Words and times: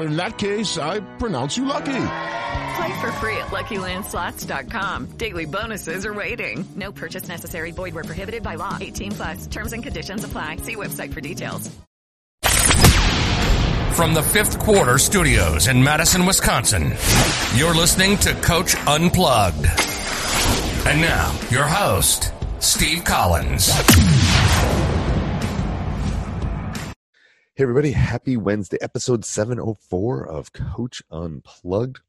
In 0.00 0.16
that 0.16 0.38
case, 0.38 0.78
I 0.78 1.00
pronounce 1.18 1.56
you 1.56 1.64
lucky. 1.64 2.06
Play 2.76 3.00
for 3.00 3.12
free 3.12 3.36
at 3.36 3.48
LuckyLandSlots.com. 3.48 5.06
Daily 5.18 5.44
bonuses 5.44 6.06
are 6.06 6.14
waiting. 6.14 6.64
No 6.76 6.92
purchase 6.92 7.28
necessary. 7.28 7.72
Void 7.72 7.94
where 7.94 8.04
prohibited 8.04 8.42
by 8.42 8.54
law. 8.54 8.78
18 8.80 9.12
plus. 9.12 9.46
Terms 9.46 9.72
and 9.72 9.82
conditions 9.82 10.24
apply. 10.24 10.56
See 10.56 10.76
website 10.76 11.12
for 11.12 11.20
details. 11.20 11.70
From 13.94 14.14
the 14.14 14.22
fifth 14.22 14.58
quarter 14.58 14.96
studios 14.96 15.68
in 15.68 15.82
Madison, 15.82 16.24
Wisconsin, 16.24 16.94
you're 17.54 17.74
listening 17.74 18.16
to 18.18 18.32
Coach 18.34 18.74
Unplugged. 18.86 19.66
And 20.86 21.02
now, 21.02 21.38
your 21.50 21.64
host, 21.64 22.32
Steve 22.60 23.04
Collins. 23.04 23.68
Hey, 27.60 27.64
everybody. 27.64 27.92
Happy 27.92 28.38
Wednesday, 28.38 28.78
episode 28.80 29.22
704 29.22 30.26
of 30.26 30.50
Coach 30.54 31.02
Unplugged. 31.10 32.00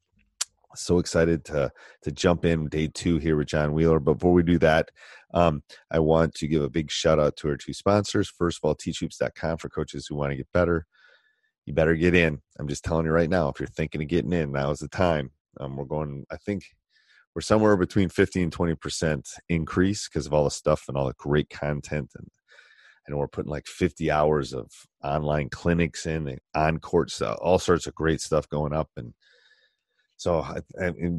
So 0.74 0.98
excited 0.98 1.44
to, 1.44 1.70
to 2.00 2.10
jump 2.10 2.46
in 2.46 2.68
day 2.68 2.88
two 2.88 3.18
here 3.18 3.36
with 3.36 3.48
John 3.48 3.74
Wheeler. 3.74 4.00
Before 4.00 4.32
we 4.32 4.42
do 4.42 4.56
that, 4.60 4.90
um, 5.34 5.62
I 5.90 5.98
want 5.98 6.32
to 6.36 6.48
give 6.48 6.62
a 6.62 6.70
big 6.70 6.90
shout 6.90 7.20
out 7.20 7.36
to 7.36 7.50
our 7.50 7.58
two 7.58 7.74
sponsors. 7.74 8.30
First 8.30 8.60
of 8.62 8.66
all, 8.66 8.74
teachhoops.com 8.74 9.58
for 9.58 9.68
coaches 9.68 10.06
who 10.06 10.14
want 10.14 10.30
to 10.30 10.38
get 10.38 10.50
better. 10.54 10.86
You 11.66 11.74
better 11.74 11.96
get 11.96 12.14
in. 12.14 12.40
I'm 12.58 12.66
just 12.66 12.82
telling 12.82 13.04
you 13.04 13.12
right 13.12 13.28
now, 13.28 13.48
if 13.48 13.60
you're 13.60 13.66
thinking 13.66 14.00
of 14.00 14.08
getting 14.08 14.32
in, 14.32 14.52
now 14.52 14.70
is 14.70 14.78
the 14.78 14.88
time. 14.88 15.32
Um, 15.60 15.76
we're 15.76 15.84
going, 15.84 16.24
I 16.30 16.38
think 16.38 16.64
we're 17.34 17.42
somewhere 17.42 17.76
between 17.76 18.08
50 18.08 18.42
and 18.42 18.56
20% 18.56 19.28
increase 19.50 20.08
because 20.08 20.24
of 20.24 20.32
all 20.32 20.44
the 20.44 20.50
stuff 20.50 20.86
and 20.88 20.96
all 20.96 21.08
the 21.08 21.14
great 21.18 21.50
content 21.50 22.12
and 22.16 22.30
and 23.06 23.18
we're 23.18 23.28
putting 23.28 23.50
like 23.50 23.66
50 23.66 24.10
hours 24.10 24.52
of 24.52 24.70
online 25.02 25.48
clinics 25.48 26.06
in 26.06 26.28
and 26.28 26.38
on 26.54 26.78
court 26.78 27.10
stuff, 27.10 27.38
all 27.40 27.58
sorts 27.58 27.86
of 27.86 27.94
great 27.94 28.20
stuff 28.20 28.48
going 28.48 28.72
up. 28.72 28.90
And 28.96 29.14
so 30.16 30.40
I, 30.40 30.60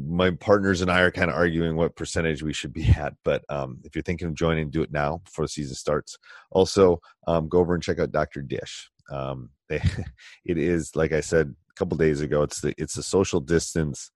my 0.06 0.30
partners 0.30 0.80
and 0.80 0.90
I 0.90 1.00
are 1.00 1.10
kind 1.10 1.30
of 1.30 1.36
arguing 1.36 1.76
what 1.76 1.94
percentage 1.96 2.42
we 2.42 2.54
should 2.54 2.72
be 2.72 2.88
at. 2.96 3.14
But 3.24 3.44
um, 3.48 3.78
if 3.84 3.94
you're 3.94 4.02
thinking 4.02 4.28
of 4.28 4.34
joining, 4.34 4.70
do 4.70 4.82
it 4.82 4.92
now 4.92 5.20
before 5.24 5.44
the 5.44 5.50
season 5.50 5.74
starts. 5.74 6.18
Also, 6.50 7.00
um, 7.26 7.48
go 7.48 7.58
over 7.58 7.74
and 7.74 7.82
check 7.82 7.98
out 7.98 8.12
Dr. 8.12 8.40
Dish. 8.40 8.90
Um, 9.10 9.50
they, 9.68 9.82
it 10.44 10.56
is, 10.56 10.96
like 10.96 11.12
I 11.12 11.20
said 11.20 11.54
a 11.70 11.74
couple 11.74 11.98
days 11.98 12.22
ago, 12.22 12.42
it's 12.42 12.60
the, 12.60 12.74
it's 12.78 12.96
a 12.96 13.02
social 13.02 13.40
distance 13.40 14.10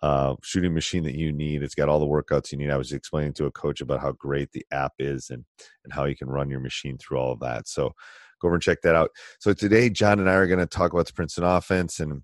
uh, 0.00 0.34
shooting 0.42 0.72
machine 0.72 1.04
that 1.04 1.14
you 1.14 1.32
need. 1.32 1.62
It's 1.62 1.74
got 1.74 1.88
all 1.88 2.00
the 2.00 2.06
workouts 2.06 2.50
you 2.50 2.58
need. 2.58 2.70
I 2.70 2.76
was 2.76 2.92
explaining 2.92 3.34
to 3.34 3.46
a 3.46 3.50
coach 3.50 3.80
about 3.80 4.00
how 4.00 4.12
great 4.12 4.50
the 4.52 4.64
app 4.72 4.92
is 4.98 5.30
and 5.30 5.44
and 5.84 5.92
how 5.92 6.04
you 6.04 6.16
can 6.16 6.28
run 6.28 6.48
your 6.48 6.60
machine 6.60 6.96
through 6.98 7.18
all 7.18 7.32
of 7.32 7.40
that. 7.40 7.68
So 7.68 7.92
go 8.40 8.48
over 8.48 8.54
and 8.54 8.62
check 8.62 8.80
that 8.82 8.94
out. 8.94 9.10
So 9.38 9.52
today, 9.52 9.90
John 9.90 10.18
and 10.18 10.30
I 10.30 10.34
are 10.34 10.46
going 10.46 10.60
to 10.60 10.66
talk 10.66 10.92
about 10.92 11.06
the 11.06 11.12
Princeton 11.12 11.44
offense 11.44 12.00
and 12.00 12.22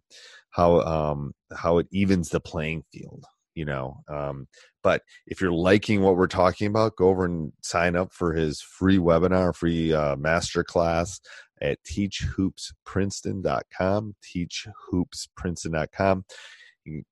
how 0.50 0.80
um, 0.80 1.34
how 1.54 1.78
it 1.78 1.86
evens 1.90 2.30
the 2.30 2.40
playing 2.40 2.84
field. 2.92 3.24
You 3.54 3.64
know, 3.64 4.02
um, 4.08 4.46
but 4.84 5.02
if 5.26 5.40
you're 5.40 5.52
liking 5.52 6.02
what 6.02 6.16
we're 6.16 6.28
talking 6.28 6.68
about, 6.68 6.96
go 6.96 7.08
over 7.08 7.24
and 7.24 7.52
sign 7.62 7.96
up 7.96 8.12
for 8.12 8.32
his 8.32 8.60
free 8.60 8.98
webinar, 8.98 9.52
free 9.54 9.92
uh, 9.92 10.14
master 10.14 10.62
class 10.62 11.20
at 11.60 11.78
teachhoopsprinceton.com. 11.84 14.14
Teachhoopsprinceton.com 14.24 16.24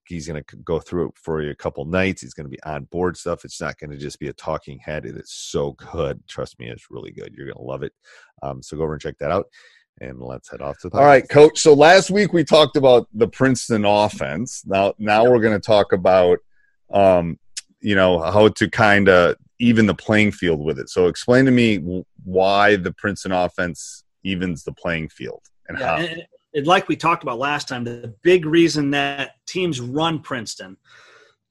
he's 0.06 0.26
going 0.26 0.42
to 0.42 0.56
go 0.59 0.78
through 0.78 1.09
it 1.09 1.14
for 1.16 1.42
you 1.42 1.50
a 1.50 1.54
couple 1.54 1.84
nights. 1.84 2.22
He's 2.22 2.34
going 2.34 2.47
to 2.47 2.50
be 2.50 2.62
on 2.62 2.84
board 2.84 3.16
stuff. 3.16 3.44
It's 3.44 3.60
not 3.60 3.78
going 3.78 3.91
to 3.91 3.97
just 3.97 4.19
be 4.19 4.28
a 4.28 4.32
talking 4.32 4.78
head. 4.78 5.04
It 5.04 5.16
is 5.16 5.31
so 5.31 5.72
good. 5.72 6.20
Trust 6.28 6.59
me, 6.59 6.69
it's 6.69 6.91
really 6.91 7.10
good. 7.10 7.34
You're 7.34 7.47
going 7.47 7.56
to 7.56 7.62
love 7.62 7.82
it. 7.82 7.92
Um, 8.42 8.62
so 8.62 8.76
go 8.76 8.84
over 8.84 8.92
and 8.92 9.03
check 9.03 9.19
that 9.19 9.31
out. 9.31 9.47
And 10.00 10.20
let's 10.20 10.50
head 10.50 10.60
off 10.60 10.78
to 10.81 10.91
the. 10.91 10.98
All 10.98 11.04
right, 11.04 11.26
coach. 11.28 11.59
So 11.59 11.72
last 11.72 12.10
week 12.10 12.32
we 12.32 12.44
talked 12.44 12.76
about 12.76 13.09
the 13.14 13.28
Princeton 13.28 13.84
offense. 13.84 14.62
Now, 14.66 14.92
now 14.98 15.25
we're 15.25 15.41
going 15.41 15.59
to 15.59 15.66
talk 15.66 15.93
about, 15.93 16.38
um, 16.93 17.38
you 17.81 17.94
know, 17.94 18.19
how 18.20 18.48
to 18.48 18.69
kind 18.69 19.08
of 19.08 19.37
even 19.58 19.87
the 19.87 19.94
playing 19.94 20.32
field 20.32 20.62
with 20.62 20.78
it. 20.78 20.91
So 20.91 21.06
explain 21.06 21.47
to 21.47 21.50
me 21.50 22.04
why 22.25 22.76
the 22.76 22.93
Princeton 22.93 23.32
offense 23.32 24.04
evens 24.22 24.64
the 24.64 24.72
playing 24.72 25.08
field 25.08 25.43
and 25.69 25.78
yeah, 25.78 25.87
how. 25.87 25.97
And, 25.97 26.08
and 26.08 26.22
like 26.65 26.89
we 26.89 26.97
talked 26.97 27.23
about 27.23 27.39
last 27.39 27.69
time, 27.69 27.84
the 27.84 28.15
big 28.23 28.47
reason 28.47 28.91
that 28.93 29.33
teams 29.47 29.81
run 29.81 30.21
Princeton, 30.21 30.77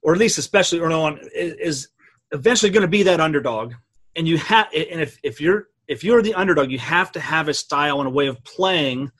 or 0.01 0.13
at 0.13 0.19
least 0.19 0.37
especially 0.37 0.79
early 0.79 0.95
on, 0.95 1.19
is 1.33 1.89
eventually 2.31 2.71
going 2.71 2.81
to 2.81 2.87
be 2.87 3.03
that 3.03 3.19
underdog. 3.19 3.73
And 4.15 4.27
you 4.27 4.37
have, 4.37 4.67
and 4.73 5.01
if, 5.01 5.17
if 5.23 5.41
you're 5.41 5.67
if 5.87 6.03
you're 6.03 6.21
the 6.21 6.33
underdog, 6.33 6.71
you 6.71 6.79
have 6.79 7.11
to 7.11 7.19
have 7.19 7.47
a 7.47 7.53
style 7.53 7.99
and 7.99 8.07
a 8.07 8.11
way 8.11 8.27
of 8.27 8.43
playing 8.43 9.11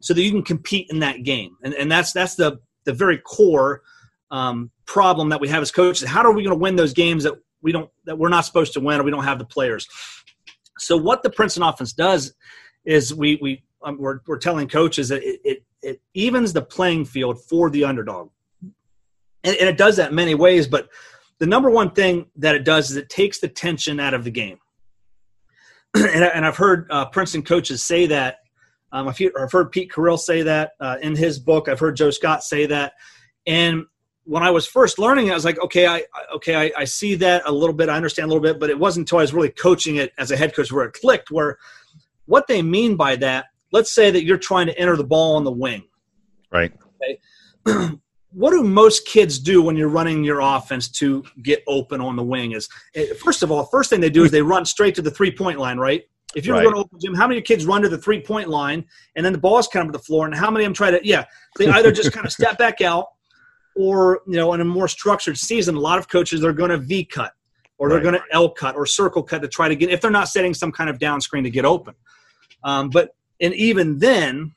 so 0.00 0.14
that 0.14 0.22
you 0.22 0.30
can 0.30 0.42
compete 0.42 0.88
in 0.90 1.00
that 1.00 1.22
game. 1.24 1.56
And 1.62 1.74
and 1.74 1.90
that's 1.90 2.12
that's 2.12 2.36
the 2.36 2.60
the 2.84 2.92
very 2.92 3.18
core 3.18 3.82
um, 4.30 4.70
problem 4.86 5.28
that 5.30 5.40
we 5.40 5.48
have 5.48 5.62
as 5.62 5.70
coaches. 5.70 6.08
How 6.08 6.22
are 6.22 6.32
we 6.32 6.42
going 6.42 6.56
to 6.56 6.60
win 6.60 6.76
those 6.76 6.94
games 6.94 7.24
that 7.24 7.34
we 7.62 7.72
don't 7.72 7.90
that 8.04 8.18
we're 8.18 8.28
not 8.28 8.44
supposed 8.44 8.72
to 8.74 8.80
win 8.80 9.00
or 9.00 9.02
we 9.04 9.10
don't 9.10 9.24
have 9.24 9.38
the 9.38 9.44
players? 9.44 9.86
So 10.78 10.96
what 10.96 11.22
the 11.22 11.30
Princeton 11.30 11.62
offense 11.62 11.92
does 11.92 12.32
is 12.84 13.14
we 13.14 13.38
we 13.42 13.62
um, 13.82 13.98
we're, 13.98 14.20
we're 14.26 14.38
telling 14.38 14.68
coaches 14.68 15.08
that 15.08 15.22
it, 15.22 15.40
it, 15.44 15.64
it, 15.82 16.00
evens 16.14 16.52
the 16.52 16.62
playing 16.62 17.04
field 17.04 17.42
for 17.44 17.70
the 17.70 17.84
underdog. 17.84 18.30
And, 18.62 19.56
and, 19.56 19.68
it 19.68 19.78
does 19.78 19.96
that 19.96 20.12
many 20.12 20.34
ways, 20.34 20.66
but 20.66 20.88
the 21.38 21.46
number 21.46 21.70
one 21.70 21.92
thing 21.92 22.26
that 22.36 22.54
it 22.54 22.64
does 22.64 22.90
is 22.90 22.96
it 22.96 23.08
takes 23.08 23.40
the 23.40 23.48
tension 23.48 23.98
out 23.98 24.12
of 24.12 24.24
the 24.24 24.30
game. 24.30 24.58
and, 25.94 26.24
I, 26.24 26.36
have 26.36 26.56
heard 26.56 26.86
uh, 26.90 27.06
Princeton 27.06 27.42
coaches 27.42 27.82
say 27.82 28.06
that. 28.06 28.38
Um, 28.92 29.08
I've, 29.08 29.20
I've, 29.40 29.52
heard 29.52 29.72
Pete 29.72 29.90
Carril 29.90 30.18
say 30.18 30.42
that 30.42 30.72
uh, 30.80 30.96
in 31.00 31.16
his 31.16 31.38
book. 31.38 31.68
I've 31.68 31.78
heard 31.78 31.96
Joe 31.96 32.10
Scott 32.10 32.42
say 32.42 32.66
that. 32.66 32.92
And 33.46 33.86
when 34.24 34.42
I 34.42 34.50
was 34.50 34.66
first 34.66 34.98
learning, 34.98 35.28
it, 35.28 35.30
I 35.32 35.34
was 35.34 35.44
like, 35.44 35.60
okay, 35.60 35.86
I 35.86 36.04
okay, 36.34 36.54
I, 36.54 36.82
I 36.82 36.84
see 36.84 37.14
that 37.16 37.42
a 37.46 37.52
little 37.52 37.74
bit. 37.74 37.88
I 37.88 37.96
understand 37.96 38.26
a 38.26 38.28
little 38.28 38.42
bit, 38.42 38.60
but 38.60 38.68
it 38.68 38.78
wasn't 38.78 39.04
until 39.04 39.18
I 39.18 39.22
was 39.22 39.32
really 39.32 39.50
coaching 39.50 39.96
it 39.96 40.12
as 40.18 40.30
a 40.30 40.36
head 40.36 40.54
coach 40.54 40.70
where 40.70 40.84
it 40.84 40.92
clicked. 40.92 41.30
Where 41.30 41.58
what 42.26 42.46
they 42.46 42.62
mean 42.62 42.96
by 42.96 43.16
that 43.16 43.46
let's 43.72 43.92
say 43.92 44.10
that 44.10 44.24
you're 44.24 44.38
trying 44.38 44.66
to 44.66 44.78
enter 44.78 44.96
the 44.96 45.04
ball 45.04 45.36
on 45.36 45.44
the 45.44 45.52
wing. 45.52 45.84
Right. 46.50 46.72
Okay. 47.66 47.98
what 48.32 48.50
do 48.50 48.62
most 48.62 49.06
kids 49.06 49.38
do 49.38 49.62
when 49.62 49.76
you're 49.76 49.88
running 49.88 50.22
your 50.24 50.40
offense 50.40 50.88
to 50.88 51.24
get 51.42 51.62
open 51.66 52.00
on 52.00 52.16
the 52.16 52.22
wing? 52.22 52.52
Is 52.52 52.68
eh, 52.94 53.14
first 53.14 53.42
of 53.42 53.50
all, 53.50 53.64
first 53.64 53.90
thing 53.90 54.00
they 54.00 54.10
do 54.10 54.24
is 54.24 54.30
they 54.30 54.42
run 54.42 54.64
straight 54.64 54.94
to 54.96 55.02
the 55.02 55.10
three 55.10 55.30
point 55.30 55.58
line, 55.58 55.78
right? 55.78 56.02
If 56.36 56.46
you're 56.46 56.56
right. 56.56 56.62
going 56.62 56.76
to 56.76 56.80
open 56.82 56.98
gym, 57.00 57.14
how 57.14 57.26
many 57.26 57.42
kids 57.42 57.66
run 57.66 57.82
to 57.82 57.88
the 57.88 57.98
three 57.98 58.20
point 58.20 58.48
line 58.48 58.84
and 59.16 59.26
then 59.26 59.32
the 59.32 59.38
ball's 59.38 59.66
coming 59.66 59.88
to 59.88 59.92
the 59.92 60.02
floor, 60.02 60.26
and 60.26 60.34
how 60.34 60.50
many 60.50 60.64
of 60.64 60.68
them 60.68 60.74
try 60.74 60.90
to? 60.92 61.00
Yeah, 61.02 61.24
they 61.58 61.66
either 61.68 61.90
just 61.90 62.12
kind 62.12 62.24
of 62.24 62.32
step 62.32 62.56
back 62.56 62.80
out, 62.80 63.06
or 63.74 64.20
you 64.26 64.36
know, 64.36 64.52
in 64.54 64.60
a 64.60 64.64
more 64.64 64.86
structured 64.86 65.36
season, 65.36 65.74
a 65.74 65.80
lot 65.80 65.98
of 65.98 66.08
coaches 66.08 66.40
they're 66.40 66.52
going 66.52 66.70
to 66.70 66.78
V 66.78 67.04
cut, 67.04 67.32
or 67.78 67.88
they're 67.88 67.98
right. 67.98 68.04
going 68.04 68.14
to 68.14 68.22
L 68.30 68.48
cut 68.48 68.76
or 68.76 68.86
circle 68.86 69.24
cut 69.24 69.42
to 69.42 69.48
try 69.48 69.68
to 69.68 69.74
get 69.74 69.90
if 69.90 70.00
they're 70.00 70.10
not 70.10 70.28
setting 70.28 70.54
some 70.54 70.70
kind 70.70 70.88
of 70.88 71.00
down 71.00 71.20
screen 71.20 71.42
to 71.42 71.50
get 71.50 71.64
open. 71.64 71.94
Um, 72.62 72.90
but 72.90 73.10
and 73.40 73.54
even 73.54 73.98
then, 73.98 74.54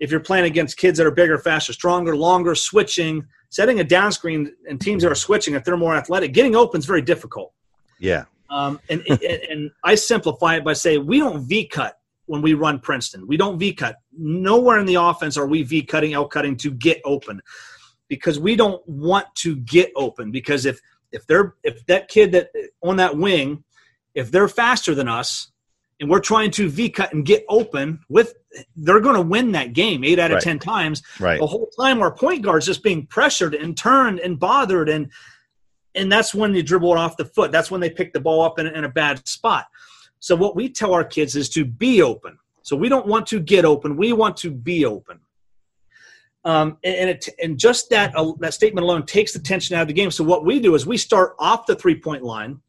if 0.00 0.10
you're 0.10 0.20
playing 0.20 0.44
against 0.44 0.76
kids 0.76 0.98
that 0.98 1.06
are 1.06 1.12
bigger, 1.12 1.38
faster, 1.38 1.72
stronger, 1.72 2.16
longer, 2.16 2.54
switching, 2.54 3.26
setting 3.50 3.80
a 3.80 3.84
down 3.84 4.12
screen 4.12 4.52
and 4.68 4.80
teams 4.80 5.02
that 5.02 5.10
are 5.10 5.16
switching, 5.16 5.54
if 5.54 5.64
they're 5.64 5.76
more 5.76 5.94
athletic, 5.94 6.32
getting 6.32 6.56
open 6.56 6.78
is 6.78 6.86
very 6.86 7.02
difficult. 7.02 7.52
Yeah. 7.98 8.24
Um, 8.50 8.80
and, 8.88 9.02
and, 9.50 9.70
I 9.82 9.94
simplify 9.94 10.56
it 10.56 10.64
by 10.64 10.74
saying 10.74 11.06
we 11.06 11.18
don't 11.18 11.46
V 11.46 11.66
cut 11.66 11.98
when 12.26 12.42
we 12.42 12.54
run 12.54 12.78
Princeton. 12.80 13.26
We 13.26 13.36
don't 13.36 13.58
V 13.58 13.72
cut. 13.72 13.96
Nowhere 14.16 14.78
in 14.78 14.86
the 14.86 14.96
offense 14.96 15.36
are 15.36 15.46
we 15.46 15.62
V 15.62 15.82
cutting, 15.82 16.12
L 16.14 16.26
cutting 16.26 16.56
to 16.58 16.70
get 16.70 17.00
open 17.04 17.40
because 18.08 18.38
we 18.38 18.56
don't 18.56 18.86
want 18.88 19.26
to 19.36 19.56
get 19.56 19.90
open. 19.96 20.30
Because 20.30 20.66
if 20.66 20.80
if 21.12 21.26
they're 21.26 21.54
if 21.62 21.84
that 21.86 22.08
kid 22.08 22.32
that 22.32 22.50
on 22.82 22.96
that 22.96 23.16
wing, 23.16 23.64
if 24.14 24.30
they're 24.30 24.48
faster 24.48 24.94
than 24.94 25.08
us, 25.08 25.50
and 26.00 26.10
we're 26.10 26.20
trying 26.20 26.50
to 26.52 26.68
V 26.68 26.90
cut 26.90 27.12
and 27.12 27.24
get 27.24 27.44
open 27.48 28.00
with, 28.08 28.34
they're 28.76 29.00
going 29.00 29.14
to 29.14 29.22
win 29.22 29.52
that 29.52 29.72
game 29.72 30.04
eight 30.04 30.18
out 30.18 30.30
of 30.30 30.36
Right. 30.36 30.42
ten 30.42 30.58
times. 30.58 31.02
Right. 31.20 31.38
The 31.38 31.46
whole 31.46 31.68
time 31.78 32.00
our 32.02 32.12
point 32.12 32.42
guard's 32.42 32.66
just 32.66 32.82
being 32.82 33.06
pressured 33.06 33.54
and 33.54 33.76
turned 33.76 34.20
and 34.20 34.38
bothered 34.38 34.88
and 34.88 35.10
and 35.96 36.10
that's 36.10 36.34
when 36.34 36.52
you 36.54 36.62
dribble 36.62 36.92
it 36.92 36.98
off 36.98 37.16
the 37.16 37.24
foot. 37.24 37.52
That's 37.52 37.70
when 37.70 37.80
they 37.80 37.90
pick 37.90 38.12
the 38.12 38.20
ball 38.20 38.42
up 38.42 38.58
in, 38.58 38.66
in 38.66 38.82
a 38.82 38.88
bad 38.88 39.26
spot. 39.28 39.66
So 40.18 40.34
what 40.34 40.56
we 40.56 40.68
tell 40.68 40.92
our 40.92 41.04
kids 41.04 41.36
is 41.36 41.48
to 41.50 41.64
be 41.64 42.02
open. 42.02 42.36
So 42.62 42.74
we 42.76 42.88
don't 42.88 43.06
want 43.06 43.26
to 43.28 43.38
get 43.38 43.64
open. 43.64 43.96
We 43.96 44.12
want 44.12 44.36
to 44.38 44.50
be 44.50 44.84
open. 44.84 45.20
Um, 46.44 46.78
and 46.82 46.94
and, 46.96 47.10
it, 47.10 47.28
and 47.42 47.58
just 47.58 47.90
that 47.90 48.14
uh, 48.16 48.32
that 48.40 48.54
statement 48.54 48.84
alone 48.84 49.06
takes 49.06 49.32
the 49.32 49.38
tension 49.38 49.76
out 49.76 49.82
of 49.82 49.88
the 49.88 49.94
game. 49.94 50.10
So 50.10 50.24
what 50.24 50.44
we 50.44 50.60
do 50.60 50.74
is 50.74 50.84
we 50.86 50.96
start 50.96 51.36
off 51.38 51.66
the 51.66 51.76
three 51.76 51.98
point 51.98 52.22
line 52.22 52.60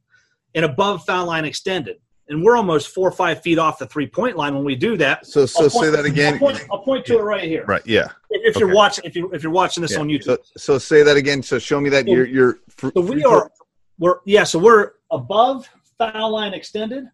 and 0.54 0.63
above 0.63 1.06
foul 1.06 1.25
line 1.25 1.45
extended, 1.45 1.98
and 2.27 2.44
we're 2.44 2.56
almost 2.57 2.89
four 2.89 3.07
or 3.07 3.12
five 3.12 3.42
feet 3.42 3.57
off 3.60 3.77
the 3.80 3.86
three 3.86 4.07
point 4.07 4.36
line 4.36 4.56
when 4.56 4.63
we 4.66 4.75
do 4.75 4.98
that. 4.98 5.25
So 5.25 5.45
so 5.45 5.63
I'll 5.66 5.69
say 5.69 5.89
that 5.92 6.06
again. 6.06 6.33
I'll 6.33 6.39
point, 6.39 6.68
I'll 6.72 6.80
point 6.83 7.06
to 7.07 7.18
it 7.19 7.22
right 7.22 7.44
here. 7.44 7.66
Right. 7.66 7.86
Yeah. 7.86 8.07
If, 8.30 8.56
if 8.56 8.60
you're 8.60 8.74
watching, 8.74 9.06
if 9.06 9.16
you 9.16 9.31
if 9.31 9.44
you're 9.44 9.51
watching 9.51 9.81
this 9.81 9.92
Yeah. 9.94 10.00
on 10.00 10.07
YouTube, 10.07 10.24
So, 10.24 10.38
so 10.57 10.77
say 10.77 11.04
that 11.04 11.18
again. 11.18 11.44
So 11.44 11.60
show 11.60 11.80
me 11.80 11.89
that 11.89 12.06
So- 12.06 12.12
you're 12.13 12.25
you're. 12.27 12.60
fr- 12.69 12.89
So 12.95 13.01
we 13.01 13.24
are 13.24 13.51
we're 14.00 14.19
yeah, 14.25 14.44
so 14.44 14.60
we're 14.60 14.94
above 15.12 15.69
foul 15.98 16.31
line 16.31 16.54
extended. 16.54 17.06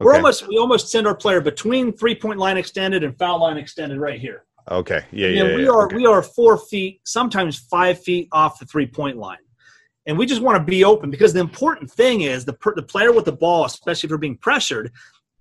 We're 0.00 0.16
almost 0.16 0.48
we 0.48 0.58
almost 0.58 0.88
send 0.90 1.06
our 1.06 1.14
player 1.14 1.40
between 1.40 1.92
three 1.92 2.14
point 2.14 2.38
line 2.38 2.56
extended 2.56 3.04
and 3.04 3.16
foul 3.18 3.40
line 3.40 3.56
extended 3.56 3.98
right 4.00 4.20
here. 4.20 4.44
Okay. 4.70 5.02
Yeah. 5.12 5.28
And 5.28 5.36
Yeah. 5.36 5.56
we 5.56 5.64
yeah, 5.64 5.70
are 5.70 5.84
okay. 5.86 5.96
we 5.96 6.06
are 6.06 6.22
four 6.22 6.56
feet, 6.58 7.00
sometimes 7.04 7.58
five 7.58 8.02
feet 8.02 8.28
off 8.32 8.58
the 8.58 8.64
three 8.66 8.86
point 8.86 9.18
line. 9.18 9.38
And 10.06 10.18
we 10.18 10.26
just 10.26 10.42
want 10.42 10.58
to 10.58 10.64
be 10.64 10.84
open 10.84 11.10
because 11.10 11.32
the 11.32 11.40
important 11.40 11.90
thing 11.90 12.22
is 12.22 12.44
the 12.44 12.52
per, 12.52 12.74
the 12.74 12.82
player 12.82 13.12
with 13.12 13.24
the 13.24 13.32
ball, 13.32 13.64
especially 13.64 14.06
if 14.06 14.10
they're 14.10 14.18
being 14.18 14.36
pressured, 14.36 14.92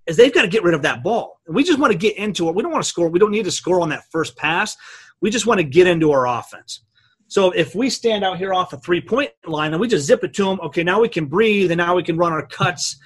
is 0.08 0.18
they've 0.18 0.34
got 0.34 0.44
to 0.44 0.48
get 0.48 0.64
rid 0.64 0.74
of 0.74 0.82
that 0.84 1.04
ball. 1.04 1.40
And 1.48 1.56
we 1.56 1.64
just 1.64 1.80
want 1.80 1.92
to 1.92 1.98
get 1.98 2.18
into 2.18 2.48
it. 2.50 2.56
We 2.56 2.64
don't 2.64 2.72
want 2.72 2.84
to 2.84 2.90
score. 2.90 3.10
We 3.10 3.20
don't 3.20 3.32
need 3.32 3.46
to 3.46 3.52
score 3.52 3.82
on 3.82 3.90
that 3.90 4.04
first 4.12 4.38
pass. 4.38 4.76
We 5.22 5.30
just 5.30 5.46
want 5.46 5.60
to 5.60 5.64
get 5.64 5.88
into 5.88 6.12
our 6.12 6.28
offense. 6.28 6.84
So 7.28 7.52
if 7.52 7.74
we 7.74 7.90
stand 7.90 8.24
out 8.24 8.38
here 8.38 8.54
off 8.54 8.70
the 8.70 8.78
three 8.78 9.02
point 9.02 9.32
line 9.46 9.72
and 9.72 9.82
we 9.82 9.88
just 9.88 10.06
zip 10.06 10.24
it 10.24 10.34
to 10.36 10.44
them, 10.46 10.60
okay, 10.62 10.84
now 10.84 11.02
we 11.02 11.10
can 11.10 11.26
breathe 11.26 11.72
and 11.72 11.78
now 11.78 11.96
we 11.96 12.04
can 12.04 12.18
run 12.18 12.32
our 12.32 12.46
cuts 12.46 12.98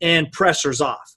and 0.00 0.30
pressures 0.32 0.80
off. 0.80 1.16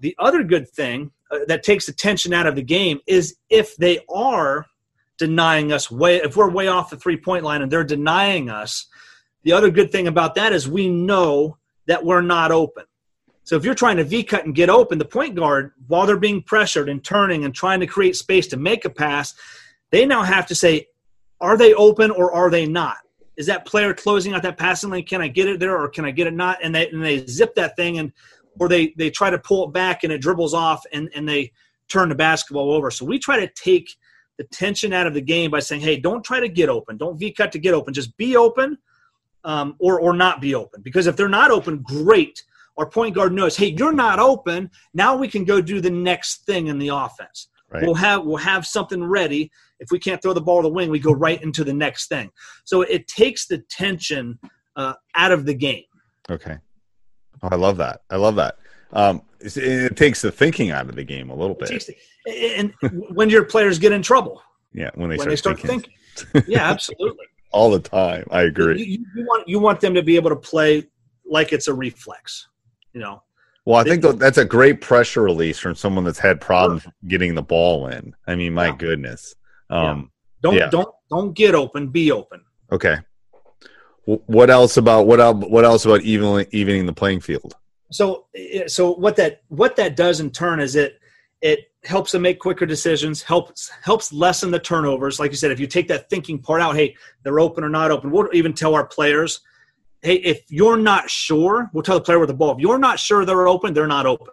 The 0.00 0.16
other 0.18 0.42
good 0.42 0.68
thing 0.68 1.12
uh, 1.30 1.40
that 1.46 1.62
takes 1.62 1.86
the 1.86 1.92
tension 1.92 2.32
out 2.32 2.46
of 2.46 2.56
the 2.56 2.62
game 2.62 3.00
is 3.06 3.36
if 3.50 3.76
they 3.76 4.00
are 4.12 4.66
denying 5.18 5.72
us 5.72 5.90
way, 5.90 6.16
if 6.16 6.36
we're 6.36 6.50
way 6.50 6.68
off 6.68 6.90
the 6.90 6.96
three 6.96 7.16
point 7.16 7.44
line 7.44 7.62
and 7.62 7.70
they're 7.70 7.84
denying 7.84 8.50
us, 8.50 8.86
the 9.42 9.52
other 9.52 9.70
good 9.70 9.92
thing 9.92 10.08
about 10.08 10.34
that 10.36 10.52
is 10.52 10.68
we 10.68 10.88
know 10.88 11.58
that 11.86 12.04
we're 12.04 12.22
not 12.22 12.50
open. 12.50 12.84
So 13.44 13.56
if 13.56 13.64
you're 13.64 13.74
trying 13.74 13.98
to 13.98 14.04
V 14.04 14.24
cut 14.24 14.46
and 14.46 14.54
get 14.54 14.70
open, 14.70 14.98
the 14.98 15.04
point 15.04 15.34
guard, 15.34 15.72
while 15.86 16.06
they're 16.06 16.16
being 16.16 16.42
pressured 16.42 16.88
and 16.88 17.04
turning 17.04 17.44
and 17.44 17.54
trying 17.54 17.80
to 17.80 17.86
create 17.86 18.16
space 18.16 18.46
to 18.48 18.56
make 18.56 18.86
a 18.86 18.90
pass, 18.90 19.34
they 19.90 20.06
now 20.06 20.22
have 20.22 20.46
to 20.46 20.54
say, 20.54 20.86
are 21.40 21.58
they 21.58 21.74
open 21.74 22.10
or 22.10 22.32
are 22.32 22.48
they 22.48 22.66
not? 22.66 22.96
Is 23.36 23.46
that 23.46 23.66
player 23.66 23.92
closing 23.92 24.32
out 24.32 24.42
that 24.44 24.56
passing 24.56 24.90
lane? 24.90 25.04
Can 25.04 25.20
I 25.20 25.28
get 25.28 25.48
it 25.48 25.60
there 25.60 25.78
or 25.78 25.88
can 25.88 26.06
I 26.06 26.10
get 26.10 26.26
it 26.26 26.34
not? 26.34 26.58
And 26.62 26.74
they 26.74 26.88
and 26.88 27.04
they 27.04 27.26
zip 27.26 27.54
that 27.56 27.76
thing 27.76 27.98
and 27.98 28.12
or 28.58 28.68
they 28.68 28.94
they 28.96 29.10
try 29.10 29.28
to 29.28 29.38
pull 29.38 29.66
it 29.66 29.72
back 29.72 30.04
and 30.04 30.12
it 30.12 30.22
dribbles 30.22 30.54
off 30.54 30.84
and, 30.92 31.10
and 31.14 31.28
they 31.28 31.52
turn 31.88 32.08
the 32.08 32.14
basketball 32.14 32.72
over. 32.72 32.90
So 32.90 33.04
we 33.04 33.18
try 33.18 33.40
to 33.40 33.48
take 33.48 33.94
the 34.38 34.44
tension 34.44 34.92
out 34.92 35.06
of 35.06 35.14
the 35.14 35.20
game 35.20 35.50
by 35.50 35.60
saying, 35.60 35.80
hey, 35.80 35.96
don't 35.96 36.24
try 36.24 36.40
to 36.40 36.48
get 36.48 36.68
open. 36.68 36.96
Don't 36.96 37.18
V 37.18 37.32
cut 37.32 37.52
to 37.52 37.58
get 37.58 37.74
open. 37.74 37.94
Just 37.94 38.16
be 38.16 38.36
open 38.36 38.78
um, 39.44 39.76
or, 39.78 40.00
or 40.00 40.12
not 40.12 40.40
be 40.40 40.54
open. 40.54 40.82
Because 40.82 41.06
if 41.06 41.16
they're 41.16 41.28
not 41.28 41.50
open, 41.50 41.78
great. 41.82 42.42
Our 42.76 42.88
point 42.88 43.14
guard 43.14 43.32
knows, 43.32 43.56
hey, 43.56 43.74
you're 43.78 43.92
not 43.92 44.18
open. 44.18 44.70
Now 44.94 45.16
we 45.16 45.28
can 45.28 45.44
go 45.44 45.60
do 45.60 45.80
the 45.80 45.90
next 45.90 46.44
thing 46.46 46.66
in 46.66 46.78
the 46.78 46.88
offense. 46.88 47.48
Right. 47.70 47.84
We'll 47.84 47.94
have 47.94 48.24
we'll 48.24 48.36
have 48.36 48.66
something 48.66 49.02
ready. 49.02 49.50
If 49.80 49.90
we 49.90 49.98
can't 49.98 50.20
throw 50.22 50.32
the 50.32 50.40
ball 50.40 50.62
to 50.62 50.68
the 50.68 50.74
wing, 50.74 50.90
we 50.90 50.98
go 50.98 51.12
right 51.12 51.42
into 51.42 51.64
the 51.64 51.72
next 51.72 52.08
thing. 52.08 52.30
So 52.64 52.82
it 52.82 53.08
takes 53.08 53.46
the 53.46 53.58
tension 53.70 54.38
uh, 54.76 54.94
out 55.14 55.32
of 55.32 55.44
the 55.44 55.54
game. 55.54 55.84
Okay. 56.30 56.58
Oh, 57.42 57.48
I 57.50 57.56
love 57.56 57.76
that. 57.78 58.02
I 58.10 58.16
love 58.16 58.36
that. 58.36 58.58
Um, 58.92 59.22
it 59.40 59.96
takes 59.96 60.22
the 60.22 60.30
thinking 60.32 60.70
out 60.70 60.88
of 60.88 60.94
the 60.94 61.04
game 61.04 61.30
a 61.30 61.34
little 61.34 61.56
It 61.56 61.68
bit. 61.68 61.96
And 62.26 62.72
when 63.10 63.28
your 63.30 63.44
players 63.44 63.78
get 63.78 63.92
in 63.92 64.02
trouble, 64.02 64.42
Yeah, 64.72 64.90
when 64.94 65.10
they 65.10 65.16
when 65.16 65.20
start, 65.20 65.30
they 65.30 65.36
start 65.36 65.60
thinking, 65.60 65.92
thinking, 66.16 66.52
yeah, 66.52 66.70
absolutely. 66.70 67.26
all 67.52 67.70
the 67.70 67.80
time. 67.80 68.24
I 68.30 68.42
agree. 68.42 68.82
you, 68.82 69.04
you 69.14 69.24
want 69.26 69.48
you 69.48 69.58
want 69.60 69.80
them 69.80 69.94
to 69.94 70.02
be 70.02 70.16
able 70.16 70.30
to 70.30 70.36
play 70.36 70.84
like 71.26 71.52
it's 71.52 71.68
a 71.68 71.74
reflex. 71.74 72.48
You 72.92 73.00
know, 73.00 73.22
Well, 73.64 73.76
I 73.80 73.84
think 73.84 74.02
that's 74.18 74.38
a 74.38 74.44
great 74.44 74.80
pressure 74.80 75.22
release 75.22 75.58
from 75.58 75.74
someone 75.74 76.04
that's 76.04 76.18
had 76.18 76.40
problems 76.40 76.86
getting 77.08 77.34
the 77.34 77.42
ball 77.42 77.88
in. 77.88 78.14
I 78.26 78.34
mean, 78.36 78.54
my 78.54 78.66
Yeah. 78.66 78.76
goodness. 78.76 79.34
Um, 79.70 80.10
don't 80.42 80.54
Yeah. 80.54 80.68
don't 80.70 80.88
don't 81.10 81.32
get 81.34 81.54
open. 81.54 81.88
Be 81.88 82.12
open. 82.12 82.42
Okay. 82.70 82.96
What 84.06 84.50
else 84.50 84.76
about 84.76 85.06
what 85.06 85.18
else? 85.20 85.44
What 85.48 85.64
else 85.64 85.84
about 85.86 86.02
evening 86.02 86.46
evening 86.52 86.86
the 86.86 86.92
playing 86.92 87.20
field? 87.20 87.54
so 87.90 88.26
eh, 88.34 88.66
so 88.66 88.94
what 88.94 89.14
that 89.16 89.42
what 89.48 89.76
that 89.76 89.94
does 89.96 90.18
in 90.20 90.30
turn 90.30 90.58
is 90.60 90.74
it 90.76 90.98
it 91.44 91.70
helps 91.84 92.12
them 92.12 92.22
make 92.22 92.40
quicker 92.40 92.64
decisions 92.64 93.22
helps 93.22 93.70
helps 93.82 94.12
lessen 94.12 94.50
the 94.50 94.58
turnovers. 94.58 95.20
Like 95.20 95.30
you 95.30 95.36
said 95.36 95.52
if 95.52 95.60
you 95.60 95.66
take 95.66 95.86
that 95.88 96.08
thinking 96.08 96.40
part 96.40 96.60
out 96.60 96.74
hey 96.74 96.96
they're 97.22 97.38
open 97.38 97.62
or 97.62 97.68
not 97.68 97.90
open 97.90 98.10
we'll 98.10 98.28
even 98.32 98.54
tell 98.54 98.74
our 98.74 98.86
players 98.86 99.40
hey 100.00 100.14
if 100.16 100.42
you're 100.48 100.78
not 100.78 101.08
sure 101.10 101.70
we'll 101.72 101.82
tell 101.82 101.98
the 101.98 102.04
player 102.04 102.18
with 102.18 102.30
the 102.30 102.34
ball 102.34 102.52
if 102.52 102.58
you're 102.58 102.78
not 102.78 102.98
sure 102.98 103.24
they're 103.24 103.46
open 103.46 103.74
they're 103.74 103.86
not 103.86 104.06
open. 104.06 104.32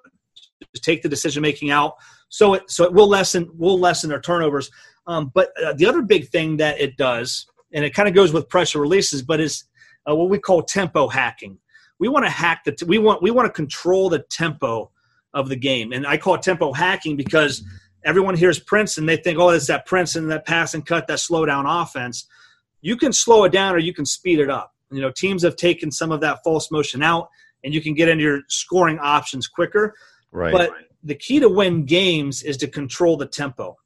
Just 0.73 0.85
take 0.85 1.01
the 1.03 1.09
decision 1.09 1.41
making 1.41 1.69
out. 1.69 1.95
So 2.29 2.53
it 2.53 2.71
so 2.71 2.85
it 2.85 2.93
will 2.93 3.07
lessen 3.07 3.49
will 3.57 3.77
lessen 3.77 4.09
their 4.09 4.21
turnovers. 4.21 4.71
Um, 5.05 5.31
but 5.33 5.49
uh, 5.61 5.73
the 5.73 5.85
other 5.85 6.01
big 6.01 6.29
thing 6.29 6.57
that 6.57 6.79
it 6.79 6.95
does 6.95 7.45
and 7.73 7.83
it 7.83 7.93
kind 7.93 8.07
of 8.07 8.15
goes 8.15 8.31
with 8.31 8.47
pressure 8.47 8.79
releases 8.79 9.21
but 9.21 9.41
is 9.41 9.65
uh, 10.09 10.15
what 10.15 10.29
we 10.29 10.39
call 10.39 10.63
tempo 10.63 11.09
hacking. 11.09 11.57
We 11.99 12.07
want 12.07 12.25
to 12.25 12.31
hack 12.31 12.63
the 12.63 12.71
t- 12.71 12.85
we 12.85 12.99
want 12.99 13.21
we 13.21 13.31
want 13.31 13.47
to 13.47 13.51
control 13.51 14.07
the 14.07 14.19
tempo 14.29 14.91
of 15.33 15.49
the 15.49 15.55
game 15.55 15.91
and 15.91 16.05
i 16.05 16.17
call 16.17 16.35
it 16.35 16.41
tempo 16.41 16.73
hacking 16.73 17.15
because 17.15 17.63
everyone 18.03 18.35
hears 18.35 18.59
Princeton 18.59 19.05
they 19.05 19.17
think 19.17 19.39
oh 19.39 19.49
it's 19.49 19.67
that 19.67 19.85
Princeton 19.85 20.27
that 20.27 20.45
pass 20.45 20.73
and 20.73 20.85
cut 20.85 21.07
that 21.07 21.19
slow 21.19 21.45
down 21.45 21.65
offense 21.65 22.27
you 22.81 22.97
can 22.97 23.13
slow 23.13 23.43
it 23.43 23.51
down 23.51 23.75
or 23.75 23.77
you 23.77 23.93
can 23.93 24.05
speed 24.05 24.39
it 24.39 24.49
up 24.49 24.73
you 24.91 25.01
know 25.01 25.11
teams 25.11 25.43
have 25.43 25.55
taken 25.55 25.91
some 25.91 26.11
of 26.11 26.21
that 26.21 26.39
false 26.43 26.71
motion 26.71 27.01
out 27.03 27.29
and 27.63 27.73
you 27.73 27.81
can 27.81 27.93
get 27.93 28.09
into 28.09 28.23
your 28.23 28.41
scoring 28.47 28.97
options 28.99 29.47
quicker 29.47 29.93
Right. 30.31 30.53
but 30.53 30.71
the 31.03 31.15
key 31.15 31.39
to 31.39 31.49
win 31.49 31.85
games 31.85 32.43
is 32.43 32.57
to 32.57 32.67
control 32.67 33.17
the 33.17 33.25
tempo. 33.25 33.77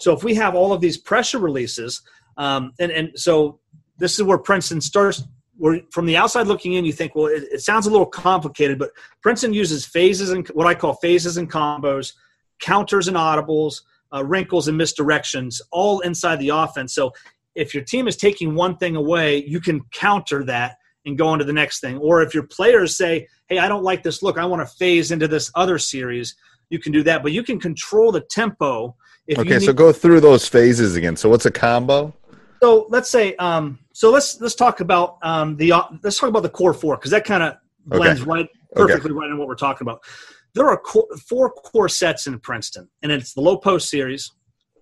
So 0.00 0.12
if 0.12 0.24
we 0.24 0.34
have 0.34 0.54
all 0.54 0.72
of 0.72 0.80
these 0.80 0.98
pressure 0.98 1.38
releases, 1.38 2.02
um, 2.36 2.72
and 2.80 2.90
and 2.90 3.10
so 3.14 3.60
this 3.98 4.18
is 4.18 4.24
where 4.24 4.38
Princeton 4.38 4.80
starts. 4.80 5.22
Where 5.56 5.80
from 5.92 6.06
the 6.06 6.16
outside 6.16 6.46
looking 6.46 6.72
in, 6.74 6.84
you 6.84 6.92
think, 6.92 7.14
well, 7.14 7.26
it, 7.26 7.44
it 7.52 7.60
sounds 7.60 7.86
a 7.86 7.90
little 7.90 8.06
complicated, 8.06 8.78
but 8.78 8.90
Princeton 9.22 9.52
uses 9.52 9.86
phases 9.86 10.30
and 10.30 10.46
what 10.48 10.66
I 10.66 10.74
call 10.74 10.94
phases 10.94 11.36
and 11.36 11.50
combos, 11.50 12.12
counters 12.60 13.08
and 13.08 13.16
audibles, 13.16 13.82
uh, 14.12 14.24
wrinkles 14.24 14.68
and 14.68 14.80
misdirections, 14.80 15.60
all 15.70 16.00
inside 16.00 16.36
the 16.36 16.50
offense. 16.50 16.94
So 16.94 17.12
if 17.54 17.74
your 17.74 17.84
team 17.84 18.08
is 18.08 18.16
taking 18.16 18.54
one 18.54 18.76
thing 18.76 18.96
away, 18.96 19.44
you 19.44 19.60
can 19.60 19.82
counter 19.92 20.44
that 20.44 20.76
and 21.06 21.18
go 21.18 21.28
on 21.28 21.38
to 21.38 21.44
the 21.44 21.52
next 21.52 21.80
thing. 21.80 21.98
Or 21.98 22.22
if 22.22 22.34
your 22.34 22.44
players 22.44 22.96
say, 22.96 23.28
hey, 23.48 23.58
I 23.58 23.68
don't 23.68 23.84
like 23.84 24.02
this 24.02 24.22
look, 24.22 24.38
I 24.38 24.44
want 24.44 24.66
to 24.66 24.74
phase 24.76 25.10
into 25.10 25.28
this 25.28 25.50
other 25.54 25.78
series, 25.78 26.34
you 26.70 26.78
can 26.78 26.92
do 26.92 27.02
that. 27.04 27.22
But 27.22 27.32
you 27.32 27.42
can 27.42 27.60
control 27.60 28.10
the 28.10 28.22
tempo. 28.22 28.96
If 29.26 29.38
you 29.38 29.44
okay, 29.44 29.58
so 29.58 29.72
go 29.72 29.92
through 29.92 30.20
those 30.20 30.48
phases 30.48 30.96
again. 30.96 31.16
So 31.16 31.28
what's 31.28 31.46
a 31.46 31.50
combo? 31.50 32.14
So 32.64 32.86
let's 32.88 33.10
say 33.10 33.36
um, 33.36 33.78
so 33.92 34.10
let's 34.10 34.40
let's 34.40 34.54
talk 34.54 34.80
about 34.80 35.18
um, 35.22 35.54
the 35.56 35.70
uh, 35.72 35.82
let's 36.02 36.18
talk 36.18 36.30
about 36.30 36.42
the 36.42 36.48
core 36.48 36.72
four 36.72 36.96
because 36.96 37.10
that 37.10 37.24
kind 37.24 37.42
of 37.42 37.54
Okay. 37.86 37.98
blends 37.98 38.22
right 38.22 38.48
Okay. 38.76 38.92
perfectly 38.94 39.12
right 39.12 39.28
in 39.28 39.36
what 39.36 39.46
we're 39.46 39.54
talking 39.54 39.84
about. 39.86 40.02
There 40.54 40.66
are 40.70 40.78
core, 40.78 41.06
four 41.28 41.50
core 41.50 41.90
sets 41.90 42.26
in 42.26 42.40
Princeton, 42.40 42.88
and 43.02 43.12
it's 43.12 43.34
the 43.34 43.42
low 43.42 43.58
post 43.58 43.90
series, 43.90 44.32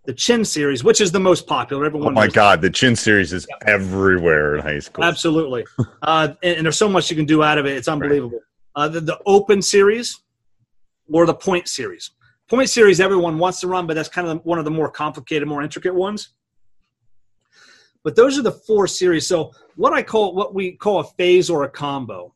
the 0.06 0.14
chin 0.14 0.44
series, 0.44 0.84
which 0.84 1.00
is 1.00 1.10
the 1.10 1.18
most 1.18 1.48
popular. 1.48 1.82
Oh 1.82 1.86
Everyone 1.86 2.14
my 2.14 2.26
knows 2.26 2.32
God, 2.32 2.60
the 2.60 2.70
chin 2.70 2.94
series 2.94 3.32
is 3.32 3.48
everywhere 3.66 4.54
in 4.54 4.62
high 4.62 4.78
school. 4.78 5.02
Absolutely. 5.04 5.64
uh, 6.02 6.34
and, 6.44 6.58
and 6.58 6.64
there's 6.64 6.78
so 6.78 6.88
much 6.88 7.10
you 7.10 7.16
can 7.16 7.26
do 7.26 7.42
out 7.42 7.58
of 7.58 7.66
it. 7.66 7.76
It's 7.76 7.88
unbelievable. 7.88 8.38
Uh, 8.76 8.86
the, 8.86 9.00
the 9.00 9.18
open 9.26 9.60
series 9.60 10.20
or 11.12 11.26
the 11.26 11.34
point 11.34 11.66
series. 11.66 12.12
point 12.48 12.70
series 12.70 13.00
everyone 13.00 13.38
wants 13.38 13.58
to 13.60 13.66
run, 13.66 13.88
but 13.88 13.94
that's 13.94 14.08
kind 14.08 14.28
of 14.28 14.44
one 14.44 14.60
of 14.60 14.64
the 14.64 14.70
more 14.70 14.88
complicated, 14.88 15.48
more 15.48 15.62
intricate 15.62 15.94
ones. 15.94 16.28
But 18.04 18.16
those 18.16 18.38
are 18.38 18.42
the 18.42 18.52
four 18.52 18.86
series. 18.86 19.26
So 19.26 19.52
what 19.76 19.92
I 19.92 20.02
call 20.02 20.34
what 20.34 20.54
we 20.54 20.72
call 20.72 21.00
a 21.00 21.04
phase 21.04 21.48
or 21.48 21.64
a 21.64 21.68
combo 21.68 22.34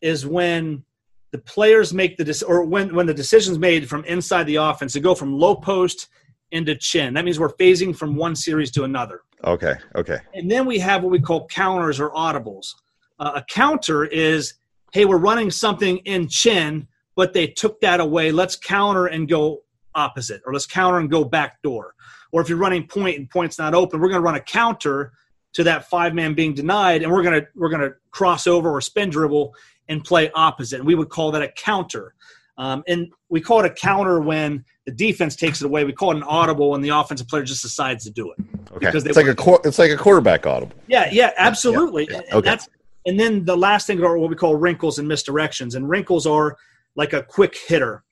is 0.00 0.26
when 0.26 0.84
the 1.32 1.38
players 1.38 1.92
make 1.92 2.16
the 2.16 2.44
or 2.46 2.64
when 2.64 2.94
when 2.94 3.06
the 3.06 3.14
decision's 3.14 3.58
made 3.58 3.88
from 3.88 4.04
inside 4.04 4.44
the 4.44 4.56
offense 4.56 4.92
to 4.94 5.00
go 5.00 5.14
from 5.14 5.32
low 5.32 5.54
post 5.54 6.08
into 6.50 6.76
chin. 6.76 7.14
That 7.14 7.24
means 7.24 7.40
we're 7.40 7.54
phasing 7.54 7.96
from 7.96 8.14
one 8.14 8.36
series 8.36 8.70
to 8.72 8.84
another. 8.84 9.22
Okay. 9.44 9.74
Okay. 9.96 10.18
And 10.34 10.50
then 10.50 10.66
we 10.66 10.78
have 10.78 11.02
what 11.02 11.10
we 11.10 11.20
call 11.20 11.46
counters 11.48 11.98
or 11.98 12.10
audibles. 12.12 12.74
Uh, 13.18 13.32
a 13.36 13.44
counter 13.48 14.04
is, 14.04 14.54
hey, 14.92 15.04
we're 15.04 15.16
running 15.16 15.50
something 15.50 15.98
in 15.98 16.28
chin, 16.28 16.86
but 17.16 17.32
they 17.32 17.46
took 17.46 17.80
that 17.80 18.00
away. 18.00 18.30
Let's 18.30 18.56
counter 18.56 19.06
and 19.06 19.28
go 19.28 19.62
opposite, 19.94 20.42
or 20.46 20.52
let's 20.52 20.66
counter 20.66 20.98
and 20.98 21.10
go 21.10 21.24
back 21.24 21.60
door. 21.62 21.94
Or 22.32 22.40
if 22.40 22.48
you're 22.48 22.58
running 22.58 22.86
point 22.86 23.18
and 23.18 23.30
point's 23.30 23.58
not 23.58 23.74
open, 23.74 24.00
we're 24.00 24.08
going 24.08 24.20
to 24.20 24.24
run 24.24 24.34
a 24.34 24.40
counter 24.40 25.12
to 25.52 25.64
that 25.64 25.88
five 25.88 26.14
man 26.14 26.34
being 26.34 26.54
denied, 26.54 27.02
and 27.02 27.12
we're 27.12 27.22
going 27.22 27.40
to 27.40 27.46
we're 27.54 27.68
going 27.68 27.82
to 27.82 27.94
cross 28.10 28.46
over 28.46 28.70
or 28.70 28.80
spin 28.80 29.10
dribble 29.10 29.54
and 29.88 30.02
play 30.02 30.30
opposite. 30.34 30.78
And 30.78 30.86
we 30.86 30.94
would 30.94 31.10
call 31.10 31.30
that 31.32 31.42
a 31.42 31.48
counter. 31.48 32.14
Um, 32.58 32.82
and 32.86 33.12
we 33.28 33.40
call 33.40 33.60
it 33.60 33.66
a 33.66 33.70
counter 33.70 34.20
when 34.20 34.64
the 34.86 34.92
defense 34.92 35.36
takes 35.36 35.62
it 35.62 35.66
away. 35.66 35.84
We 35.84 35.92
call 35.92 36.12
it 36.12 36.18
an 36.18 36.22
audible 36.22 36.70
when 36.70 36.80
the 36.80 36.90
offensive 36.90 37.28
player 37.28 37.42
just 37.42 37.62
decides 37.62 38.04
to 38.04 38.10
do 38.10 38.32
it. 38.32 38.44
Okay, 38.72 38.86
because 38.86 39.04
it's 39.04 39.16
like 39.16 39.26
a 39.26 39.34
qu- 39.34 39.60
it's 39.64 39.78
like 39.78 39.90
a 39.90 39.96
quarterback 39.96 40.46
audible. 40.46 40.74
Yeah, 40.86 41.08
yeah, 41.10 41.32
absolutely. 41.36 42.08
Yeah, 42.10 42.20
yeah. 42.28 42.36
Okay. 42.36 42.50
And, 42.50 42.60
and 43.06 43.20
then 43.20 43.44
the 43.44 43.56
last 43.56 43.86
thing 43.86 44.02
are 44.02 44.16
what 44.16 44.30
we 44.30 44.36
call 44.36 44.56
wrinkles 44.56 44.98
and 44.98 45.08
misdirections. 45.08 45.74
And 45.74 45.88
wrinkles 45.88 46.26
are 46.26 46.56
like 46.94 47.12
a 47.12 47.22
quick 47.22 47.56
hitter 47.56 48.04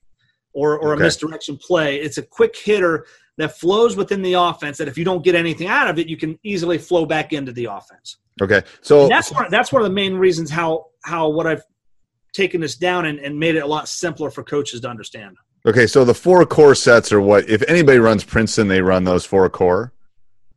or, 0.53 0.79
or 0.79 0.95
okay. 0.95 1.03
a 1.03 1.05
misdirection 1.05 1.57
play. 1.57 2.01
It's 2.01 2.19
a 2.19 2.23
quick 2.23 2.57
hitter 2.57 3.07
that 3.41 3.59
flows 3.59 3.97
within 3.97 4.23
the 4.23 4.35
offense 4.35 4.79
that 4.79 4.89
if 4.89 4.99
you 4.99 5.05
don't 5.05 5.25
get 5.25 5.35
anything 5.35 5.67
out 5.67 5.89
of 5.89 5.99
it, 5.99 6.09
you 6.09 6.17
can 6.17 6.39
easily 6.43 6.79
flow 6.79 7.07
back 7.07 7.33
into 7.33 7.53
the 7.53 7.67
offense. 7.67 8.19
Okay. 8.41 8.63
So 8.81 9.03
and 9.03 9.11
that's 9.11 9.33
one, 9.33 9.51
that's 9.51 9.73
one 9.73 9.83
of 9.83 9.89
the 9.89 9.95
main 9.95 10.15
reasons 10.15 10.51
how 10.51 10.87
how 11.05 11.29
what 11.29 11.47
I've 11.47 11.63
taken 12.33 12.61
this 12.61 12.77
down 12.77 13.07
and, 13.07 13.19
and 13.19 13.39
made 13.39 13.57
it 13.57 13.61
a 13.61 13.67
lot 13.67 13.89
simpler 13.89 14.31
for 14.31 14.43
coaches 14.43 14.81
to 14.81 14.89
understand. 14.89 15.37
Okay, 15.67 15.87
so 15.87 16.05
the 16.05 16.15
four 16.15 16.45
core 16.47 16.75
sets 16.75 17.13
are 17.13 17.21
what 17.21 17.49
if 17.49 17.63
anybody 17.69 17.99
runs 17.99 18.25
Princeton, 18.25 18.69
they 18.69 18.81
run 18.81 19.05
those 19.05 19.27
four 19.27 19.49
core. 19.51 19.93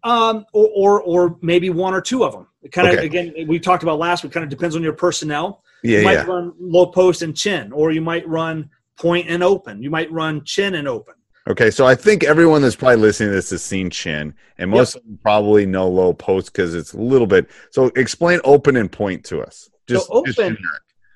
Um, 0.06 0.46
or, 0.52 0.70
or, 0.76 1.02
or 1.02 1.38
maybe 1.42 1.70
one 1.70 1.94
or 1.94 2.02
two 2.02 2.26
of 2.26 2.34
them. 2.34 2.48
It 2.62 2.74
kind 2.74 2.90
of 2.90 2.96
okay. 2.96 3.06
again 3.06 3.34
we 3.48 3.60
talked 3.60 3.84
about 3.84 4.00
last 4.00 4.24
week. 4.24 4.34
Kind 4.34 4.44
of 4.44 4.50
depends 4.50 4.76
on 4.76 4.84
your 4.84 4.94
personnel. 4.94 5.64
Yeah, 5.84 6.00
you 6.00 6.04
might 6.06 6.14
yeah. 6.14 6.24
run 6.24 6.54
low 6.60 6.88
post 6.88 7.22
and 7.22 7.36
chin, 7.36 7.72
or 7.74 7.92
you 7.92 8.02
might 8.02 8.28
run 8.28 8.70
point 8.98 9.28
and 9.30 9.44
open. 9.44 9.82
You 9.82 9.90
might 9.90 10.12
run 10.12 10.44
chin 10.46 10.76
and 10.76 10.88
open. 10.88 11.16
Okay, 11.50 11.72
so 11.72 11.86
I 11.86 11.96
think 11.96 12.24
everyone 12.24 12.62
that's 12.62 12.76
probably 12.76 12.98
listening 12.98 13.30
to 13.30 13.36
this 13.36 13.50
has 13.50 13.62
seen 13.62 13.90
chin, 13.90 14.34
and 14.58 14.72
most 14.72 14.96
yep. 14.96 15.04
of 15.04 15.08
them 15.08 15.20
probably 15.22 15.66
know 15.66 15.90
low 15.90 16.14
post 16.14 16.54
because 16.54 16.74
it's 16.74 16.94
a 16.94 16.98
little 16.98 17.28
bit. 17.28 17.50
So 17.72 17.88
explain 17.98 18.40
open 18.46 18.78
and 18.78 18.90
point 18.90 19.26
to 19.26 19.42
us. 19.42 19.70
Just, 19.88 20.08
so 20.08 20.14
open, 20.14 20.56
just 20.56 20.62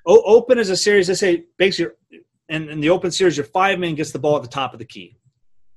o- 0.05 0.23
open 0.25 0.59
is 0.59 0.69
a 0.69 0.75
series. 0.75 1.09
I 1.09 1.13
say 1.13 1.45
basically, 1.57 1.95
and 2.49 2.69
in 2.69 2.81
the 2.81 2.89
open 2.89 3.11
series, 3.11 3.37
your 3.37 3.45
five 3.45 3.79
man 3.79 3.95
gets 3.95 4.11
the 4.11 4.19
ball 4.19 4.35
at 4.35 4.41
the 4.41 4.49
top 4.49 4.73
of 4.73 4.79
the 4.79 4.85
key. 4.85 5.17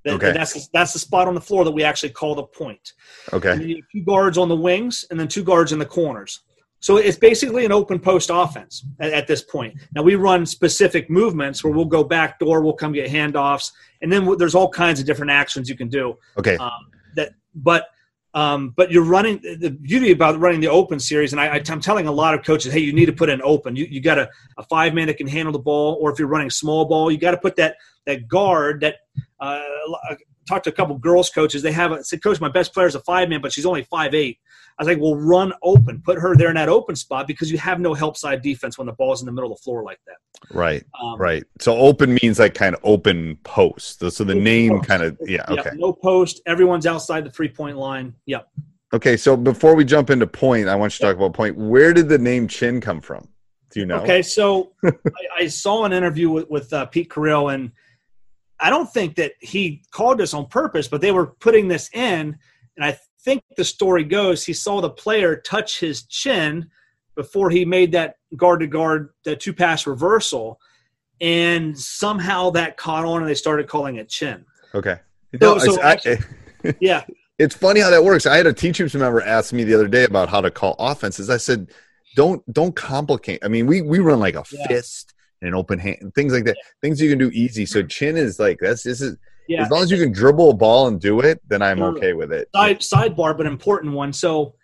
That, 0.04 0.14
okay. 0.14 0.32
That's 0.32 0.68
that's 0.68 0.92
the 0.94 0.98
spot 0.98 1.28
on 1.28 1.34
the 1.34 1.40
floor 1.40 1.64
that 1.64 1.70
we 1.70 1.84
actually 1.84 2.10
call 2.10 2.34
the 2.34 2.42
point. 2.42 2.94
Okay. 3.32 3.82
two 3.92 4.02
guards 4.02 4.36
on 4.36 4.48
the 4.48 4.56
wings, 4.56 5.04
and 5.10 5.20
then 5.20 5.28
two 5.28 5.44
guards 5.44 5.72
in 5.72 5.78
the 5.78 5.86
corners. 5.86 6.40
So 6.80 6.96
it's 6.96 7.18
basically 7.18 7.64
an 7.66 7.72
open 7.72 7.98
post 7.98 8.30
offense 8.32 8.84
at, 8.98 9.12
at, 9.12 9.26
this 9.26 9.42
point. 9.42 9.78
Now 9.94 10.02
we 10.02 10.14
run 10.14 10.46
specific 10.46 11.10
movements 11.10 11.62
where 11.62 11.72
we'll 11.72 11.84
go 11.84 12.02
back 12.02 12.38
door, 12.38 12.62
we'll 12.62 12.72
come 12.72 12.92
get 12.92 13.10
handoffs, 13.10 13.70
and 14.00 14.10
then 14.10 14.36
there's 14.38 14.54
all 14.54 14.68
kinds 14.68 14.98
of 14.98 15.06
different 15.06 15.30
actions 15.30 15.68
you 15.68 15.76
can 15.76 15.88
do. 15.88 16.16
Okay. 16.38 16.56
Um, 16.56 16.90
that, 17.16 17.32
but 17.54 17.86
um, 18.32 18.72
but 18.76 18.92
you're 18.92 19.04
running 19.04 19.40
the 19.42 19.70
beauty 19.70 20.12
about 20.12 20.38
running 20.38 20.60
the 20.60 20.68
open 20.68 21.00
series, 21.00 21.32
and 21.32 21.40
I, 21.40 21.60
am 21.66 21.80
telling 21.80 22.06
a 22.06 22.12
lot 22.12 22.32
of 22.32 22.44
coaches, 22.44 22.72
hey, 22.72 22.78
you 22.78 22.92
need 22.92 23.06
to 23.06 23.12
put 23.12 23.28
in 23.28 23.42
open. 23.42 23.74
You, 23.74 23.86
you 23.90 24.00
got 24.00 24.18
a, 24.18 24.30
a 24.56 24.62
five 24.64 24.94
man 24.94 25.08
that 25.08 25.16
can 25.16 25.26
handle 25.26 25.52
the 25.52 25.58
ball, 25.58 25.98
or 26.00 26.12
if 26.12 26.18
you're 26.18 26.28
running 26.28 26.48
small 26.48 26.84
ball, 26.84 27.10
you 27.10 27.18
got 27.18 27.32
to 27.32 27.38
put 27.38 27.56
that 27.56 27.76
that 28.06 28.28
guard 28.28 28.80
that 28.82 28.96
uh, 29.40 29.62
talked 30.46 30.64
to 30.64 30.70
a 30.70 30.72
couple 30.72 30.96
girls 30.98 31.30
coaches. 31.30 31.62
They 31.62 31.72
have 31.72 31.92
a, 31.92 32.04
said, 32.04 32.22
Coach, 32.22 32.40
my 32.40 32.48
best 32.48 32.72
player 32.72 32.86
is 32.86 32.94
a 32.94 33.00
five 33.00 33.28
man, 33.28 33.40
but 33.40 33.52
she's 33.52 33.66
only 33.66 33.82
five 33.84 34.14
eight. 34.14 34.38
I 34.78 34.82
was 34.82 34.88
like, 34.88 34.98
well, 34.98 35.14
run 35.14 35.52
open, 35.62 36.00
put 36.00 36.18
her 36.18 36.34
there 36.34 36.48
in 36.48 36.54
that 36.54 36.70
open 36.70 36.96
spot 36.96 37.26
because 37.26 37.52
you 37.52 37.58
have 37.58 37.80
no 37.80 37.92
help 37.92 38.16
side 38.16 38.40
defense 38.40 38.78
when 38.78 38.86
the 38.86 38.94
ball's 38.94 39.20
in 39.20 39.26
the 39.26 39.32
middle 39.32 39.52
of 39.52 39.58
the 39.58 39.62
floor 39.62 39.82
like 39.82 40.00
that. 40.06 40.16
Right, 40.56 40.84
um, 41.02 41.18
right. 41.18 41.44
So 41.60 41.76
open 41.76 42.18
means 42.22 42.38
like 42.38 42.54
kind 42.54 42.74
of 42.74 42.80
open 42.82 43.36
post. 43.44 43.98
So 44.10 44.24
the 44.24 44.34
name 44.34 44.80
kind 44.80 45.02
of 45.02 45.18
yeah, 45.26 45.44
okay. 45.48 45.70
No 45.74 45.92
post. 45.92 46.40
Everyone's 46.46 46.86
outside 46.86 47.24
the 47.24 47.30
three 47.30 47.48
point 47.48 47.76
line. 47.76 48.14
Yep. 48.26 48.48
Okay, 48.92 49.16
so 49.16 49.36
before 49.36 49.76
we 49.76 49.84
jump 49.84 50.10
into 50.10 50.26
point, 50.26 50.68
I 50.68 50.74
want 50.74 50.94
you 50.94 50.98
to 50.98 51.12
talk 51.12 51.16
about 51.16 51.32
point. 51.32 51.56
Where 51.56 51.92
did 51.92 52.08
the 52.08 52.18
name 52.18 52.48
Chin 52.48 52.80
come 52.80 53.00
from? 53.00 53.28
Do 53.70 53.80
you 53.80 53.86
know? 53.86 54.00
Okay, 54.00 54.22
so 54.22 54.72
I, 54.84 54.90
I, 55.36 55.46
saw 55.46 55.84
an 55.84 55.92
interview 55.92 56.28
with, 56.28 56.50
with 56.50 56.72
uh, 56.72 56.86
Pete 56.86 57.08
Carril, 57.08 57.54
and 57.54 57.70
I 58.60 58.70
don't 58.70 58.90
think 58.92 59.16
that 59.16 59.32
he 59.40 59.82
called 59.90 60.18
this 60.18 60.34
on 60.34 60.46
purpose, 60.46 60.88
but 60.88 61.00
they 61.00 61.12
were 61.12 61.26
putting 61.26 61.68
this 61.68 61.90
in, 61.94 62.36
and 62.76 62.84
I 62.84 62.98
think 63.22 63.42
the 63.56 63.64
story 63.64 64.04
goes 64.04 64.44
he 64.44 64.52
saw 64.52 64.80
the 64.80 64.90
player 64.90 65.36
touch 65.36 65.80
his 65.80 66.04
chin 66.04 66.70
before 67.14 67.50
he 67.50 67.64
made 67.64 67.92
that 67.92 68.16
guard 68.36 68.60
to 68.60 68.66
guard, 68.66 69.10
that 69.24 69.40
two 69.40 69.52
pass 69.52 69.86
reversal, 69.86 70.60
and 71.20 71.78
somehow 71.78 72.50
that 72.50 72.76
caught 72.76 73.04
on, 73.04 73.20
and 73.20 73.28
they 73.28 73.34
started 73.34 73.68
calling 73.68 73.96
it 73.96 74.08
chin. 74.08 74.44
Okay. 74.74 74.96
No, 75.40 75.58
so, 75.58 75.74
so 75.74 75.82
actually, 75.82 76.18
I, 76.64 76.74
yeah. 76.80 77.04
It's 77.38 77.54
funny 77.56 77.80
how 77.80 77.88
that 77.88 78.04
works. 78.04 78.26
I 78.26 78.36
had 78.36 78.46
a 78.46 78.52
teachers 78.52 78.94
member 78.94 79.22
ask 79.22 79.54
me 79.54 79.64
the 79.64 79.72
other 79.72 79.88
day 79.88 80.04
about 80.04 80.28
how 80.28 80.42
to 80.42 80.50
call 80.50 80.76
offenses. 80.78 81.30
I 81.30 81.38
said, 81.38 81.70
"Don't 82.14 82.42
don't 82.52 82.76
complicate." 82.76 83.42
I 83.42 83.48
mean, 83.48 83.66
we 83.66 83.80
we 83.80 83.98
run 83.98 84.20
like 84.20 84.34
a 84.34 84.44
yeah. 84.52 84.66
fist 84.66 85.14
and 85.42 85.54
open 85.54 85.78
hand, 85.78 86.12
things 86.14 86.32
like 86.32 86.44
that. 86.44 86.56
Yeah. 86.56 86.70
Things 86.82 87.00
you 87.00 87.08
can 87.08 87.18
do 87.18 87.30
easy. 87.32 87.66
So 87.66 87.82
chin 87.82 88.16
is 88.16 88.38
like 88.38 88.58
that's 88.60 88.82
this 88.82 89.00
is 89.00 89.16
yeah. 89.48 89.62
as 89.62 89.70
long 89.70 89.82
as 89.82 89.90
you 89.90 89.98
can 89.98 90.12
dribble 90.12 90.50
a 90.50 90.54
ball 90.54 90.88
and 90.88 91.00
do 91.00 91.20
it, 91.20 91.40
then 91.48 91.62
I'm 91.62 91.82
okay 91.82 92.12
with 92.12 92.32
it. 92.32 92.48
Side, 92.54 92.80
sidebar, 92.80 93.36
but 93.36 93.46
important 93.46 93.94
one. 93.94 94.12
So 94.12 94.54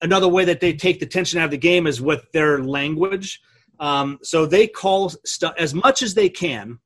another 0.00 0.28
way 0.28 0.44
that 0.44 0.60
they 0.60 0.72
take 0.72 1.00
the 1.00 1.06
tension 1.06 1.38
out 1.40 1.46
of 1.46 1.50
the 1.50 1.58
game 1.58 1.86
is 1.86 2.00
with 2.00 2.30
their 2.32 2.62
language. 2.62 3.40
Um, 3.80 4.18
so 4.22 4.46
they 4.46 4.66
call 4.66 5.10
stuff 5.24 5.54
as 5.58 5.74
much 5.74 6.02
as 6.02 6.14
they 6.14 6.28
can. 6.28 6.78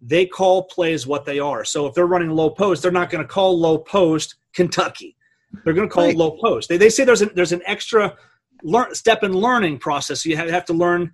They 0.00 0.26
call 0.26 0.64
plays 0.64 1.06
what 1.06 1.24
they 1.24 1.38
are. 1.40 1.64
So 1.64 1.86
if 1.86 1.94
they're 1.94 2.06
running 2.06 2.30
low 2.30 2.50
post, 2.50 2.82
they're 2.82 2.92
not 2.92 3.10
going 3.10 3.22
to 3.22 3.28
call 3.28 3.58
low 3.58 3.78
post 3.78 4.36
Kentucky. 4.54 5.16
They're 5.64 5.74
going 5.74 5.88
to 5.88 5.92
call 5.92 6.06
right. 6.06 6.16
low 6.16 6.32
post. 6.32 6.68
They, 6.68 6.76
they 6.76 6.90
say 6.90 7.04
there's 7.04 7.22
an, 7.22 7.30
there's 7.34 7.52
an 7.52 7.62
extra 7.66 8.14
learn, 8.62 8.94
step 8.94 9.24
in 9.24 9.32
learning 9.32 9.78
process. 9.78 10.22
So 10.22 10.28
you 10.28 10.36
have, 10.36 10.48
have 10.50 10.64
to 10.66 10.72
learn 10.74 11.12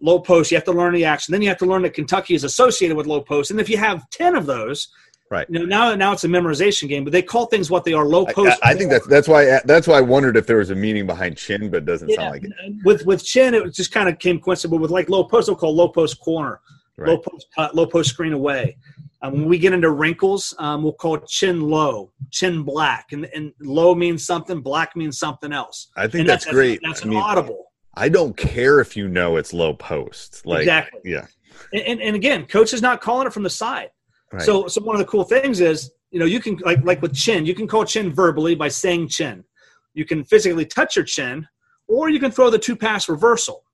low 0.00 0.18
post. 0.20 0.50
You 0.50 0.56
have 0.56 0.64
to 0.64 0.72
learn 0.72 0.94
the 0.94 1.04
action. 1.04 1.32
Then 1.32 1.42
you 1.42 1.48
have 1.48 1.58
to 1.58 1.66
learn 1.66 1.82
that 1.82 1.94
Kentucky 1.94 2.34
is 2.34 2.44
associated 2.44 2.96
with 2.96 3.06
low 3.06 3.20
post. 3.20 3.50
And 3.50 3.60
if 3.60 3.68
you 3.68 3.78
have 3.78 4.08
ten 4.10 4.34
of 4.34 4.46
those, 4.46 4.88
right? 5.30 5.46
You 5.48 5.60
know, 5.60 5.64
now 5.64 5.94
now 5.94 6.12
it's 6.12 6.24
a 6.24 6.28
memorization 6.28 6.88
game. 6.88 7.04
But 7.04 7.12
they 7.12 7.22
call 7.22 7.46
things 7.46 7.70
what 7.70 7.84
they 7.84 7.92
are. 7.92 8.04
Low 8.04 8.26
post. 8.26 8.58
I, 8.62 8.70
I 8.70 8.74
think 8.74 8.90
that's 8.90 9.06
that's 9.06 9.28
why 9.28 9.60
that's 9.64 9.86
why 9.86 9.98
I 9.98 10.02
wondered 10.02 10.36
if 10.36 10.46
there 10.46 10.58
was 10.58 10.70
a 10.70 10.74
meaning 10.74 11.06
behind 11.06 11.36
chin, 11.36 11.70
but 11.70 11.78
it 11.78 11.86
doesn't 11.86 12.08
yeah, 12.08 12.16
sound 12.16 12.30
like 12.30 12.44
it. 12.44 12.52
With 12.84 13.06
with 13.06 13.24
chin, 13.24 13.54
it 13.54 13.70
just 13.74 13.92
kind 13.92 14.08
of 14.08 14.18
came 14.18 14.40
coincidental. 14.40 14.78
With 14.78 14.90
like 14.90 15.08
low 15.08 15.24
post, 15.24 15.46
they'll 15.46 15.56
call 15.56 15.74
low 15.74 15.88
post 15.88 16.20
corner, 16.20 16.60
right. 16.96 17.08
low 17.08 17.18
post 17.18 17.46
cut, 17.54 17.74
low 17.74 17.86
post 17.86 18.10
screen 18.10 18.32
away. 18.32 18.76
Um, 19.22 19.32
when 19.32 19.48
we 19.48 19.58
get 19.58 19.72
into 19.72 19.90
wrinkles, 19.90 20.54
um, 20.58 20.82
we'll 20.82 20.92
call 20.92 21.16
chin 21.16 21.62
low, 21.62 22.12
chin 22.30 22.62
black, 22.62 23.12
and, 23.12 23.24
and 23.34 23.50
low 23.60 23.94
means 23.94 24.26
something, 24.26 24.60
black 24.60 24.94
means 24.94 25.18
something 25.18 25.54
else. 25.54 25.88
I 25.96 26.06
think 26.06 26.26
that's, 26.26 26.44
that's, 26.44 26.54
great. 26.54 26.80
That's, 26.82 27.00
that's 27.00 27.06
I 27.06 27.08
mean, 27.08 27.18
audible. 27.18 27.65
I 27.96 28.08
don't 28.08 28.36
care 28.36 28.80
if 28.80 28.96
you 28.96 29.08
know 29.08 29.36
it's 29.36 29.52
low 29.52 29.74
post. 29.74 30.44
Like, 30.44 30.60
exactly. 30.60 31.00
Yeah. 31.04 31.26
And, 31.72 31.82
and, 31.82 32.02
and 32.02 32.16
again, 32.16 32.46
coach 32.46 32.74
is 32.74 32.82
not 32.82 33.00
calling 33.00 33.26
it 33.26 33.32
from 33.32 33.42
the 33.42 33.50
side. 33.50 33.90
Right. 34.32 34.42
So, 34.42 34.66
so 34.66 34.82
one 34.82 34.96
of 34.96 35.00
the 35.00 35.06
cool 35.06 35.24
things 35.24 35.60
is, 35.60 35.90
you 36.10 36.20
know, 36.20 36.26
you 36.26 36.40
can 36.40 36.56
like 36.64 36.84
like 36.84 37.02
with 37.02 37.14
chin, 37.14 37.46
you 37.46 37.54
can 37.54 37.66
call 37.66 37.84
chin 37.84 38.12
verbally 38.12 38.54
by 38.54 38.68
saying 38.68 39.08
chin. 39.08 39.44
You 39.94 40.04
can 40.04 40.24
physically 40.24 40.66
touch 40.66 40.96
your 40.96 41.04
chin, 41.04 41.46
or 41.88 42.10
you 42.10 42.20
can 42.20 42.30
throw 42.30 42.50
the 42.50 42.58
two 42.58 42.76
pass 42.76 43.08
reversal. 43.08 43.64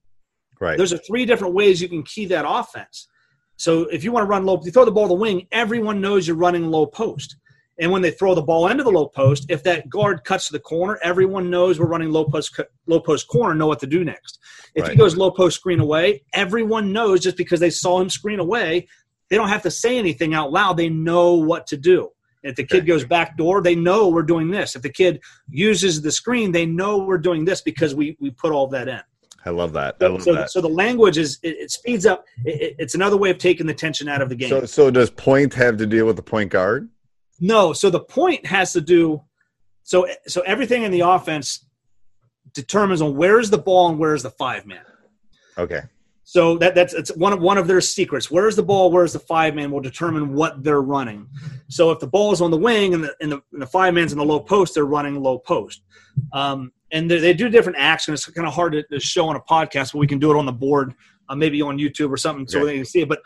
Right. 0.60 0.76
There's 0.76 0.92
a 0.92 0.98
three 0.98 1.26
different 1.26 1.54
ways 1.54 1.82
you 1.82 1.88
can 1.88 2.02
key 2.04 2.26
that 2.26 2.44
offense. 2.48 3.08
So 3.56 3.82
if 3.84 4.04
you 4.04 4.12
want 4.12 4.24
to 4.24 4.28
run 4.28 4.44
low, 4.44 4.60
you 4.64 4.70
throw 4.70 4.84
the 4.84 4.92
ball 4.92 5.04
to 5.04 5.08
the 5.08 5.14
wing, 5.14 5.46
everyone 5.52 6.00
knows 6.00 6.26
you're 6.26 6.36
running 6.36 6.68
low 6.70 6.86
post. 6.86 7.36
And 7.78 7.90
when 7.90 8.02
they 8.02 8.10
throw 8.10 8.34
the 8.34 8.42
ball 8.42 8.68
into 8.68 8.84
the 8.84 8.90
low 8.90 9.06
post, 9.08 9.46
if 9.48 9.62
that 9.64 9.88
guard 9.88 10.24
cuts 10.24 10.46
to 10.46 10.52
the 10.52 10.60
corner, 10.60 10.98
everyone 11.02 11.50
knows 11.50 11.80
we're 11.80 11.86
running 11.86 12.10
low 12.10 12.24
post 12.24 12.60
low 12.86 13.00
post 13.00 13.28
corner, 13.28 13.54
know 13.54 13.66
what 13.66 13.80
to 13.80 13.86
do 13.86 14.04
next. 14.04 14.38
If 14.74 14.82
right. 14.82 14.92
he 14.92 14.96
goes 14.96 15.16
low 15.16 15.30
post 15.30 15.56
screen 15.56 15.80
away, 15.80 16.22
everyone 16.32 16.92
knows 16.92 17.20
just 17.20 17.36
because 17.36 17.60
they 17.60 17.70
saw 17.70 18.00
him 18.00 18.10
screen 18.10 18.40
away, 18.40 18.88
they 19.30 19.36
don't 19.36 19.48
have 19.48 19.62
to 19.62 19.70
say 19.70 19.98
anything 19.98 20.34
out 20.34 20.52
loud. 20.52 20.76
They 20.76 20.90
know 20.90 21.34
what 21.34 21.66
to 21.68 21.76
do. 21.76 22.10
If 22.42 22.56
the 22.56 22.64
kid 22.64 22.86
goes 22.86 23.04
back 23.04 23.36
door, 23.36 23.62
they 23.62 23.76
know 23.76 24.08
we're 24.08 24.22
doing 24.22 24.50
this. 24.50 24.74
If 24.74 24.82
the 24.82 24.90
kid 24.90 25.20
uses 25.48 26.02
the 26.02 26.10
screen, 26.10 26.50
they 26.50 26.66
know 26.66 26.98
we're 26.98 27.18
doing 27.18 27.44
this 27.44 27.62
because 27.62 27.94
we 27.94 28.16
we 28.20 28.30
put 28.30 28.52
all 28.52 28.66
that 28.68 28.88
in. 28.88 29.00
I 29.44 29.50
love 29.50 29.72
that. 29.72 29.96
I 30.00 30.06
love 30.06 30.22
so, 30.22 30.34
that. 30.34 30.50
so 30.50 30.60
the 30.60 30.68
language 30.68 31.18
is 31.18 31.38
it, 31.42 31.56
it 31.58 31.70
speeds 31.70 32.06
up. 32.06 32.24
It, 32.44 32.62
it- 32.62 32.76
it's 32.78 32.94
another 32.94 33.16
way 33.16 33.30
of 33.30 33.38
taking 33.38 33.66
the 33.66 33.74
tension 33.74 34.08
out 34.08 34.22
of 34.22 34.28
the 34.28 34.36
game. 34.36 34.50
So, 34.50 34.66
so 34.66 34.90
does 34.90 35.10
point 35.10 35.54
have 35.54 35.76
to 35.78 35.86
deal 35.86 36.06
with 36.06 36.16
the 36.16 36.22
point 36.22 36.50
guard? 36.50 36.88
No, 37.40 37.72
so 37.72 37.90
the 37.90 38.00
point 38.00 38.46
has 38.46 38.72
to 38.74 38.80
do 38.80 39.22
so 39.82 40.06
so 40.26 40.42
everything 40.42 40.82
in 40.84 40.92
the 40.92 41.00
offense 41.00 41.66
determines 42.54 43.02
on 43.02 43.16
where 43.16 43.40
is 43.40 43.50
the 43.50 43.58
ball 43.58 43.88
and 43.88 43.98
where 43.98 44.14
is 44.14 44.22
the 44.22 44.30
five 44.30 44.66
man. 44.66 44.84
Okay. 45.58 45.80
So 46.24 46.56
that 46.58 46.74
that's 46.74 46.94
it's 46.94 47.14
one 47.16 47.32
of 47.32 47.40
one 47.40 47.58
of 47.58 47.66
their 47.66 47.80
secrets. 47.80 48.30
Where's 48.30 48.56
the 48.56 48.62
ball? 48.62 48.90
Where's 48.90 49.12
the 49.12 49.18
five 49.18 49.54
man 49.54 49.70
will 49.70 49.80
determine 49.80 50.32
what 50.34 50.62
they're 50.62 50.80
running. 50.80 51.28
So 51.68 51.90
if 51.90 51.98
the 51.98 52.06
ball 52.06 52.32
is 52.32 52.40
on 52.40 52.50
the 52.50 52.56
wing 52.56 52.94
and 52.94 53.04
the 53.04 53.14
and 53.20 53.32
the, 53.32 53.42
and 53.52 53.60
the 53.60 53.66
five 53.66 53.92
man's 53.92 54.12
in 54.12 54.18
the 54.18 54.24
low 54.24 54.40
post, 54.40 54.74
they're 54.74 54.84
running 54.86 55.20
low 55.20 55.38
post. 55.38 55.82
Um, 56.32 56.72
and 56.92 57.10
they, 57.10 57.18
they 57.18 57.34
do 57.34 57.48
different 57.48 57.78
actions. 57.78 58.26
It's 58.26 58.34
kind 58.34 58.46
of 58.46 58.54
hard 58.54 58.72
to, 58.74 58.82
to 58.84 59.00
show 59.00 59.26
on 59.28 59.36
a 59.36 59.40
podcast, 59.40 59.92
but 59.92 59.98
we 59.98 60.06
can 60.06 60.18
do 60.18 60.30
it 60.30 60.36
on 60.38 60.46
the 60.46 60.52
board, 60.52 60.94
uh, 61.28 61.34
maybe 61.34 61.60
on 61.62 61.78
YouTube 61.78 62.10
or 62.10 62.18
something, 62.18 62.46
so 62.46 62.58
Okay. 62.58 62.66
they 62.66 62.76
can 62.76 62.84
see 62.84 63.00
it. 63.00 63.08
But 63.08 63.20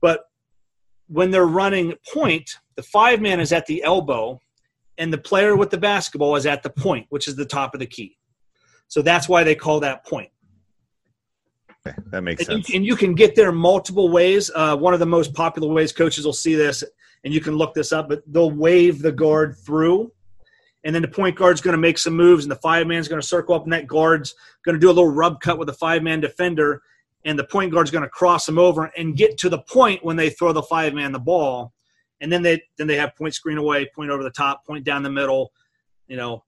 but 0.00 0.24
when 1.08 1.30
they're 1.30 1.46
running 1.46 1.94
point, 2.12 2.58
the 2.76 2.82
five 2.82 3.20
man 3.20 3.40
is 3.40 3.52
at 3.52 3.66
the 3.66 3.82
elbow, 3.82 4.40
and 4.98 5.12
the 5.12 5.18
player 5.18 5.56
with 5.56 5.70
the 5.70 5.78
basketball 5.78 6.36
is 6.36 6.46
at 6.46 6.62
the 6.62 6.70
point, 6.70 7.06
which 7.10 7.28
is 7.28 7.36
the 7.36 7.44
top 7.44 7.74
of 7.74 7.80
the 7.80 7.86
key. 7.86 8.16
So 8.88 9.02
that's 9.02 9.28
why 9.28 9.42
they 9.44 9.54
call 9.54 9.80
that 9.80 10.04
point. 10.06 10.30
Okay, 11.86 11.96
that 12.10 12.22
makes 12.22 12.40
And 12.40 12.46
sense. 12.46 12.68
you, 12.68 12.76
and 12.76 12.86
you 12.86 12.94
can 12.94 13.14
get 13.14 13.34
there 13.34 13.50
multiple 13.50 14.10
ways. 14.10 14.50
Uh, 14.54 14.76
one 14.76 14.94
of 14.94 15.00
the 15.00 15.06
most 15.06 15.34
popular 15.34 15.72
ways 15.72 15.92
coaches 15.92 16.24
will 16.24 16.32
see 16.32 16.54
this, 16.54 16.84
and 17.24 17.32
you 17.32 17.40
can 17.40 17.56
look 17.56 17.74
this 17.74 17.92
up, 17.92 18.08
but 18.08 18.22
they'll 18.26 18.50
wave 18.50 19.02
the 19.02 19.12
guard 19.12 19.56
through, 19.56 20.12
and 20.84 20.94
then 20.94 21.02
the 21.02 21.08
point 21.08 21.36
guard's 21.36 21.60
going 21.60 21.72
to 21.72 21.78
make 21.78 21.98
some 21.98 22.14
moves, 22.14 22.44
and 22.44 22.52
the 22.52 22.56
five 22.56 22.86
man's 22.86 23.08
going 23.08 23.20
to 23.20 23.26
circle 23.26 23.54
up, 23.54 23.64
and 23.64 23.72
that 23.72 23.86
guard's 23.86 24.34
going 24.64 24.74
to 24.74 24.80
do 24.80 24.88
a 24.88 24.92
little 24.92 25.10
rub 25.10 25.40
cut 25.40 25.58
with 25.58 25.66
the 25.66 25.74
five 25.74 26.02
man 26.02 26.20
defender, 26.20 26.82
and 27.24 27.38
the 27.38 27.44
point 27.44 27.72
guard's 27.72 27.90
going 27.90 28.02
to 28.02 28.10
cross 28.10 28.46
them 28.46 28.58
over 28.58 28.90
and 28.96 29.16
get 29.16 29.38
to 29.38 29.48
the 29.48 29.60
point 29.60 30.04
when 30.04 30.16
they 30.16 30.30
throw 30.30 30.52
the 30.52 30.62
five 30.62 30.92
man 30.92 31.12
the 31.12 31.18
ball, 31.18 31.72
and 32.22 32.32
then 32.32 32.40
they 32.42 32.62
then 32.78 32.86
they 32.86 32.96
have 32.96 33.14
point 33.16 33.34
screen 33.34 33.58
away, 33.58 33.86
point 33.94 34.10
over 34.10 34.22
the 34.22 34.30
top, 34.30 34.64
point 34.66 34.84
down 34.84 35.02
the 35.02 35.10
middle, 35.10 35.52
you 36.08 36.16
know, 36.16 36.42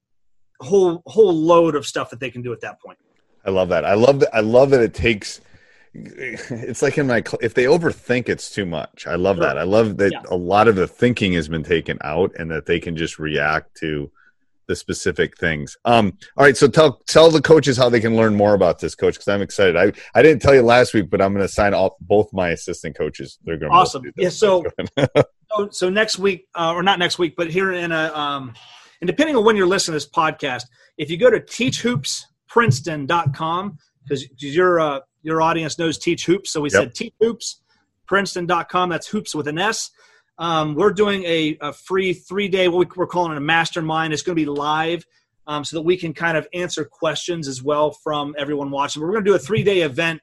whole 0.61 1.03
whole 1.05 1.33
load 1.33 1.75
of 1.75 1.85
stuff 1.85 2.09
that 2.09 2.19
they 2.19 2.31
can 2.31 2.41
do 2.41 2.51
at 2.53 2.61
that 2.61 2.81
point. 2.81 2.97
I 3.45 3.51
love 3.51 3.69
that. 3.69 3.85
I 3.85 3.93
love 3.93 4.21
that. 4.21 4.33
I 4.35 4.39
love 4.39 4.71
that 4.71 4.81
it 4.81 4.93
takes. 4.95 5.41
It's 5.93 6.81
like 6.81 6.97
in 6.97 7.07
my 7.07 7.23
if 7.41 7.53
they 7.53 7.65
overthink, 7.65 8.27
it's 8.27 8.49
too 8.49 8.65
much. 8.65 9.05
I 9.07 9.15
love 9.15 9.37
Sure. 9.37 9.45
that. 9.45 9.57
I 9.57 9.63
love 9.63 9.97
that 9.97 10.11
Yeah. 10.11 10.23
a 10.29 10.35
lot 10.35 10.67
of 10.67 10.75
the 10.75 10.87
thinking 10.87 11.33
has 11.33 11.47
been 11.47 11.63
taken 11.63 11.97
out, 12.01 12.31
and 12.37 12.49
that 12.51 12.65
they 12.65 12.79
can 12.79 12.97
just 12.97 13.19
react 13.19 13.75
to 13.77 14.11
the 14.67 14.75
specific 14.75 15.37
things. 15.37 15.77
Um. 15.85 16.17
All 16.37 16.43
right. 16.43 16.57
So 16.57 16.67
tell 16.67 16.99
tell 17.07 17.29
the 17.31 17.41
coaches 17.41 17.77
how 17.77 17.87
they 17.89 17.99
can 17.99 18.15
learn 18.17 18.35
more 18.35 18.55
about 18.55 18.79
this, 18.79 18.95
coach, 18.95 19.13
because 19.13 19.27
I'm 19.27 19.41
excited. 19.41 19.77
I 19.77 19.93
I 20.17 20.21
didn't 20.23 20.41
tell 20.41 20.55
you 20.55 20.63
last 20.63 20.93
week, 20.93 21.09
but 21.09 21.21
I'm 21.21 21.33
going 21.33 21.45
to 21.47 21.53
sign 21.53 21.73
off 21.73 21.93
both 22.01 22.33
my 22.33 22.49
assistant 22.49 22.97
coaches. 22.97 23.37
They're 23.45 23.57
going 23.57 23.71
to 23.71 23.77
Awesome. 23.77 24.03
Yeah. 24.17 24.29
So, 24.29 24.63
so, 25.57 25.69
so 25.71 25.89
next 25.89 26.19
week, 26.19 26.47
uh, 26.55 26.73
or 26.73 26.83
not 26.83 26.99
next 26.99 27.17
week, 27.19 27.35
but 27.35 27.49
here 27.49 27.73
in 27.73 27.91
a, 27.91 28.11
um, 28.13 28.53
and 29.01 29.07
depending 29.07 29.35
on 29.35 29.43
when 29.45 29.55
you're 29.55 29.67
listening 29.67 29.93
to 29.99 30.05
this 30.05 30.09
podcast, 30.09 30.63
if 30.97 31.09
you 31.09 31.17
go 31.17 31.29
to 31.29 31.39
teachhoopsprinceton.com, 31.39 33.77
because 34.03 34.25
your 34.41 34.79
uh, 34.79 34.99
your 35.23 35.41
audience 35.41 35.77
knows 35.79 35.97
Teach 35.97 36.25
Hoops, 36.25 36.51
so 36.51 36.61
we 36.61 36.69
Yep. 36.71 36.95
said 36.95 37.11
teachhoopsprinceton.com. 38.09 38.89
That's 38.89 39.07
hoops 39.07 39.33
with 39.35 39.47
an 39.47 39.57
S. 39.57 39.91
Um, 40.37 40.75
we're 40.75 40.91
doing 40.93 41.23
a, 41.23 41.57
a 41.61 41.73
free 41.73 42.13
three 42.13 42.47
day, 42.47 42.67
what 42.67 42.87
we- 42.87 42.95
we're 42.95 43.07
calling 43.07 43.31
it 43.31 43.37
a 43.37 43.41
mastermind. 43.41 44.13
It's 44.13 44.21
going 44.21 44.35
to 44.35 44.41
be 44.41 44.45
live. 44.45 45.05
Um, 45.47 45.63
so 45.63 45.77
that 45.77 45.83
we 45.83 45.95
can 45.95 46.11
kind 46.11 46.37
of 46.37 46.47
answer 46.55 46.83
questions 46.83 47.47
as 47.47 47.61
well 47.61 47.91
from 47.91 48.33
everyone 48.35 48.71
watching. 48.71 48.99
But 48.99 49.05
we're 49.05 49.11
going 49.13 49.25
to 49.25 49.29
do 49.29 49.35
a 49.35 49.39
three 49.39 49.61
day 49.61 49.81
event 49.81 50.19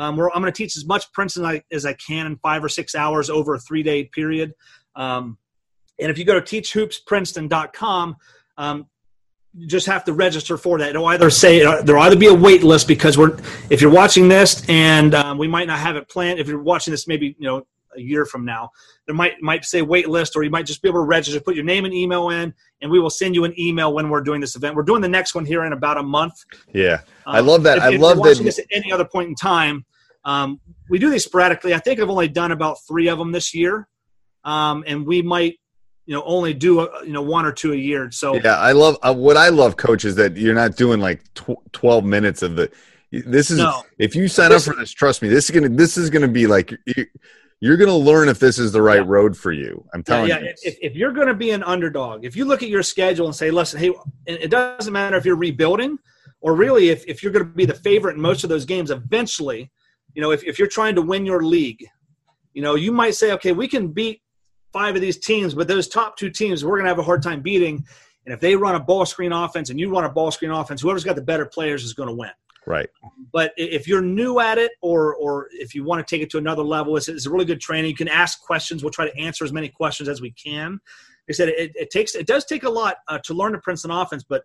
um, 0.00 0.16
where 0.16 0.34
I'm 0.34 0.40
going 0.40 0.50
to 0.50 0.56
teach 0.56 0.78
as 0.78 0.86
much 0.86 1.12
Princeton 1.12 1.44
I- 1.44 1.62
as 1.70 1.84
I 1.84 1.92
can 1.92 2.24
in 2.26 2.36
five 2.38 2.64
or 2.64 2.70
six 2.70 2.94
hours 2.94 3.28
over 3.28 3.54
a 3.54 3.58
three 3.60 3.82
day 3.82 4.04
period. 4.04 4.54
Um, 4.96 5.36
and 6.00 6.10
if 6.10 6.16
you 6.16 6.24
go 6.24 6.40
to 6.40 6.60
teachhoopsprinceton.com, 7.10 8.16
um, 8.56 8.86
you 9.54 9.66
just 9.66 9.86
have 9.86 10.04
to 10.04 10.12
register 10.14 10.56
for 10.56 10.78
that. 10.78 10.90
It'll 10.90 11.06
either 11.06 11.28
say 11.28 11.58
there'll 11.58 12.02
either 12.02 12.16
be 12.16 12.28
a 12.28 12.34
wait 12.34 12.62
list 12.62 12.88
because 12.88 13.18
we're 13.18 13.36
if 13.68 13.82
you're 13.82 13.90
watching 13.90 14.28
this 14.28 14.64
and 14.68 15.14
um, 15.14 15.36
we 15.38 15.48
might 15.48 15.66
not 15.66 15.78
have 15.80 15.96
it 15.96 16.08
planned. 16.08 16.38
If 16.38 16.48
you're 16.48 16.62
watching 16.62 16.92
this, 16.92 17.06
maybe 17.06 17.36
you 17.38 17.46
know 17.46 17.66
a 17.96 18.00
year 18.00 18.24
from 18.24 18.44
now, 18.44 18.70
there 19.06 19.14
might 19.14 19.42
might 19.42 19.64
say 19.64 19.82
wait 19.82 20.08
list, 20.08 20.36
or 20.36 20.44
you 20.44 20.50
might 20.50 20.64
just 20.66 20.80
be 20.82 20.88
able 20.88 21.00
to 21.00 21.06
register, 21.06 21.40
put 21.40 21.56
your 21.56 21.64
name 21.64 21.84
and 21.84 21.92
email 21.92 22.30
in, 22.30 22.54
and 22.80 22.90
we 22.90 23.00
will 23.00 23.10
send 23.10 23.34
you 23.34 23.44
an 23.44 23.52
email 23.60 23.92
when 23.92 24.08
we're 24.08 24.20
doing 24.22 24.40
this 24.40 24.54
event. 24.54 24.76
We're 24.76 24.84
doing 24.84 25.02
the 25.02 25.08
next 25.08 25.34
one 25.34 25.44
here 25.44 25.64
in 25.64 25.72
about 25.72 25.98
a 25.98 26.02
month. 26.02 26.34
Yeah, 26.72 27.00
I 27.26 27.40
Um, 27.40 27.46
love 27.48 27.64
that. 27.64 27.78
If, 27.78 27.82
I 27.84 27.92
if 27.94 28.00
love 28.00 28.16
you're 28.18 28.26
watching 28.26 28.44
that. 28.44 28.44
this 28.44 28.58
at 28.60 28.66
any 28.70 28.92
other 28.92 29.04
point 29.04 29.28
in 29.28 29.34
time. 29.34 29.84
Um, 30.24 30.60
we 30.88 30.98
do 30.98 31.10
these 31.10 31.24
sporadically. 31.24 31.74
I 31.74 31.78
think 31.78 32.00
I've 32.00 32.10
only 32.10 32.28
done 32.28 32.52
about 32.52 32.78
three 32.86 33.08
of 33.08 33.18
them 33.18 33.32
this 33.32 33.54
year, 33.54 33.88
um, 34.44 34.84
and 34.86 35.06
we 35.06 35.22
might, 35.22 35.58
you 36.06 36.14
know, 36.14 36.22
only 36.24 36.52
do 36.54 36.80
a, 36.80 37.04
you 37.04 37.12
know 37.12 37.22
one 37.22 37.46
or 37.46 37.52
two 37.52 37.72
a 37.72 37.76
year. 37.76 38.10
So 38.10 38.34
Yeah, 38.34 38.58
I 38.58 38.72
love 38.72 38.98
uh, 39.02 39.14
what 39.14 39.36
I 39.36 39.48
love, 39.48 39.76
coach, 39.76 40.04
is 40.04 40.16
that 40.16 40.36
you're 40.36 40.54
not 40.54 40.76
doing 40.76 41.00
like 41.00 41.22
tw- 41.34 41.72
12 41.72 42.04
minutes 42.04 42.42
of 42.42 42.56
the. 42.56 42.70
This 43.12 43.50
is 43.50 43.58
No. 43.58 43.82
if 43.98 44.14
you 44.14 44.28
sign 44.28 44.52
up 44.52 44.62
for 44.62 44.74
this, 44.74 44.92
trust 44.92 45.20
me, 45.22 45.28
this 45.28 45.50
is 45.50 45.54
gonna 45.54 45.68
this 45.68 45.96
is 45.96 46.10
gonna 46.10 46.28
be 46.28 46.46
like 46.46 46.70
you, 46.86 47.06
you're 47.60 47.76
gonna 47.76 47.96
learn 47.96 48.28
if 48.28 48.38
this 48.38 48.58
is 48.58 48.72
the 48.72 48.80
right 48.82 49.00
Yeah. 49.00 49.08
road 49.08 49.36
for 49.36 49.52
you. 49.52 49.84
I'm 49.92 50.02
telling 50.02 50.28
yeah. 50.28 50.40
you. 50.40 50.54
If, 50.62 50.76
if 50.80 50.94
you're 50.94 51.12
going 51.12 51.26
to 51.26 51.34
be 51.34 51.50
an 51.50 51.62
underdog, 51.62 52.24
if 52.24 52.34
you 52.36 52.44
look 52.46 52.62
at 52.62 52.68
your 52.68 52.82
schedule 52.82 53.26
and 53.26 53.34
say, 53.34 53.50
listen, 53.50 53.78
hey, 53.80 53.92
it 54.26 54.50
doesn't 54.50 54.92
matter 54.92 55.16
if 55.16 55.24
you're 55.26 55.36
rebuilding 55.36 55.98
or 56.40 56.54
really 56.54 56.88
if, 56.88 57.04
if 57.06 57.22
you're 57.22 57.32
going 57.32 57.44
to 57.44 57.50
be 57.52 57.66
the 57.66 57.74
favorite 57.74 58.14
in 58.14 58.20
most 58.22 58.44
of 58.44 58.48
those 58.48 58.64
games, 58.64 58.90
eventually, 58.90 59.70
you 60.14 60.22
know, 60.22 60.30
if, 60.30 60.44
if 60.44 60.58
you're 60.58 60.68
trying 60.68 60.94
to 60.96 61.02
win 61.02 61.26
your 61.26 61.42
league, 61.44 61.84
you 62.52 62.62
know, 62.62 62.74
you 62.74 62.92
might 62.92 63.14
say, 63.14 63.32
okay, 63.32 63.52
we 63.52 63.68
can 63.68 63.88
beat 63.88 64.22
five 64.72 64.94
of 64.94 65.00
these 65.00 65.18
teams, 65.18 65.54
but 65.54 65.68
those 65.68 65.88
top 65.88 66.16
two 66.16 66.30
teams, 66.30 66.64
we're 66.64 66.76
going 66.76 66.84
to 66.84 66.88
have 66.88 66.98
a 66.98 67.02
hard 67.02 67.22
time 67.22 67.40
beating. 67.40 67.84
And 68.24 68.34
if 68.34 68.40
they 68.40 68.54
run 68.54 68.74
a 68.74 68.80
ball 68.80 69.06
screen 69.06 69.32
offense 69.32 69.70
and 69.70 69.80
you 69.80 69.90
run 69.90 70.04
a 70.04 70.10
ball 70.10 70.30
screen 70.30 70.50
offense, 70.50 70.80
whoever's 70.82 71.04
got 71.04 71.16
the 71.16 71.22
better 71.22 71.46
players 71.46 71.84
is 71.84 71.94
going 71.94 72.08
to 72.08 72.14
win. 72.14 72.30
right. 72.66 72.88
But 73.32 73.52
if 73.56 73.88
you're 73.88 74.02
new 74.02 74.40
at 74.40 74.58
it, 74.58 74.72
or 74.82 75.14
or 75.14 75.48
if 75.52 75.74
you 75.74 75.84
want 75.84 76.06
to 76.06 76.14
take 76.14 76.22
it 76.22 76.30
to 76.30 76.38
another 76.38 76.62
level, 76.62 76.96
it's, 76.96 77.08
it's 77.08 77.26
a 77.26 77.30
really 77.30 77.44
good 77.44 77.60
training. 77.60 77.90
You 77.90 77.96
can 77.96 78.08
ask 78.08 78.40
questions. 78.40 78.82
We'll 78.82 78.90
try 78.90 79.08
to 79.08 79.16
answer 79.16 79.44
as 79.44 79.52
many 79.52 79.68
questions 79.68 80.08
as 80.08 80.20
we 80.20 80.32
can. 80.32 80.72
Like 80.72 80.80
I 81.30 81.32
said 81.32 81.48
it, 81.48 81.72
it 81.74 81.90
takes 81.90 82.14
it 82.14 82.26
does 82.26 82.44
take 82.44 82.64
a 82.64 82.70
lot 82.70 82.96
uh, 83.08 83.18
to 83.24 83.34
learn 83.34 83.52
the 83.52 83.58
Princeton 83.58 83.90
offense, 83.90 84.24
but 84.28 84.42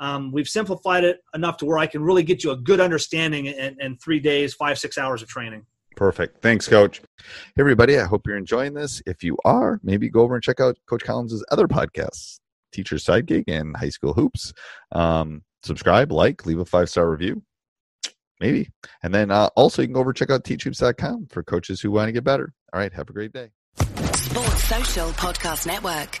um, 0.00 0.32
we've 0.32 0.48
simplified 0.48 1.04
it 1.04 1.18
enough 1.34 1.56
to 1.58 1.66
where 1.66 1.78
I 1.78 1.86
can 1.86 2.02
really 2.02 2.22
get 2.22 2.44
you 2.44 2.50
a 2.50 2.56
good 2.56 2.80
understanding 2.80 3.46
in, 3.46 3.76
in 3.80 3.96
three 3.96 4.20
days, 4.20 4.54
five 4.54 4.78
six 4.78 4.98
hours 4.98 5.22
of 5.22 5.28
training. 5.28 5.66
Perfect. 5.96 6.40
Thanks, 6.42 6.68
coach. 6.68 7.00
Hey, 7.18 7.60
everybody. 7.60 7.98
I 7.98 8.04
hope 8.04 8.26
you're 8.26 8.36
enjoying 8.36 8.74
this. 8.74 9.02
If 9.04 9.24
you 9.24 9.36
are, 9.44 9.80
maybe 9.82 10.08
go 10.08 10.20
over 10.20 10.34
and 10.34 10.42
check 10.42 10.60
out 10.60 10.78
Coach 10.88 11.02
Collins' 11.02 11.44
other 11.50 11.66
podcasts, 11.66 12.38
Teacher's 12.72 13.04
Side 13.04 13.26
Gig 13.26 13.48
and 13.48 13.76
High 13.76 13.88
School 13.88 14.12
Hoops. 14.12 14.52
Um, 14.92 15.42
subscribe, 15.64 16.12
like, 16.12 16.46
leave 16.46 16.60
a 16.60 16.64
five 16.64 16.88
star 16.88 17.10
review. 17.10 17.42
Maybe. 18.40 18.70
And 19.02 19.12
then 19.12 19.32
uh, 19.32 19.48
also, 19.56 19.82
you 19.82 19.88
can 19.88 19.94
go 19.94 20.00
over 20.00 20.10
and 20.10 20.16
check 20.16 20.30
out 20.30 20.44
teachhoops.com 20.44 21.26
for 21.30 21.42
coaches 21.42 21.80
who 21.80 21.90
want 21.90 22.06
to 22.06 22.12
get 22.12 22.22
better. 22.22 22.54
All 22.72 22.78
right. 22.78 22.92
Have 22.92 23.10
a 23.10 23.12
great 23.12 23.32
day. 23.32 23.50
Sports 24.14 24.64
Social 24.64 25.08
Podcast 25.10 25.66
Network. 25.66 26.20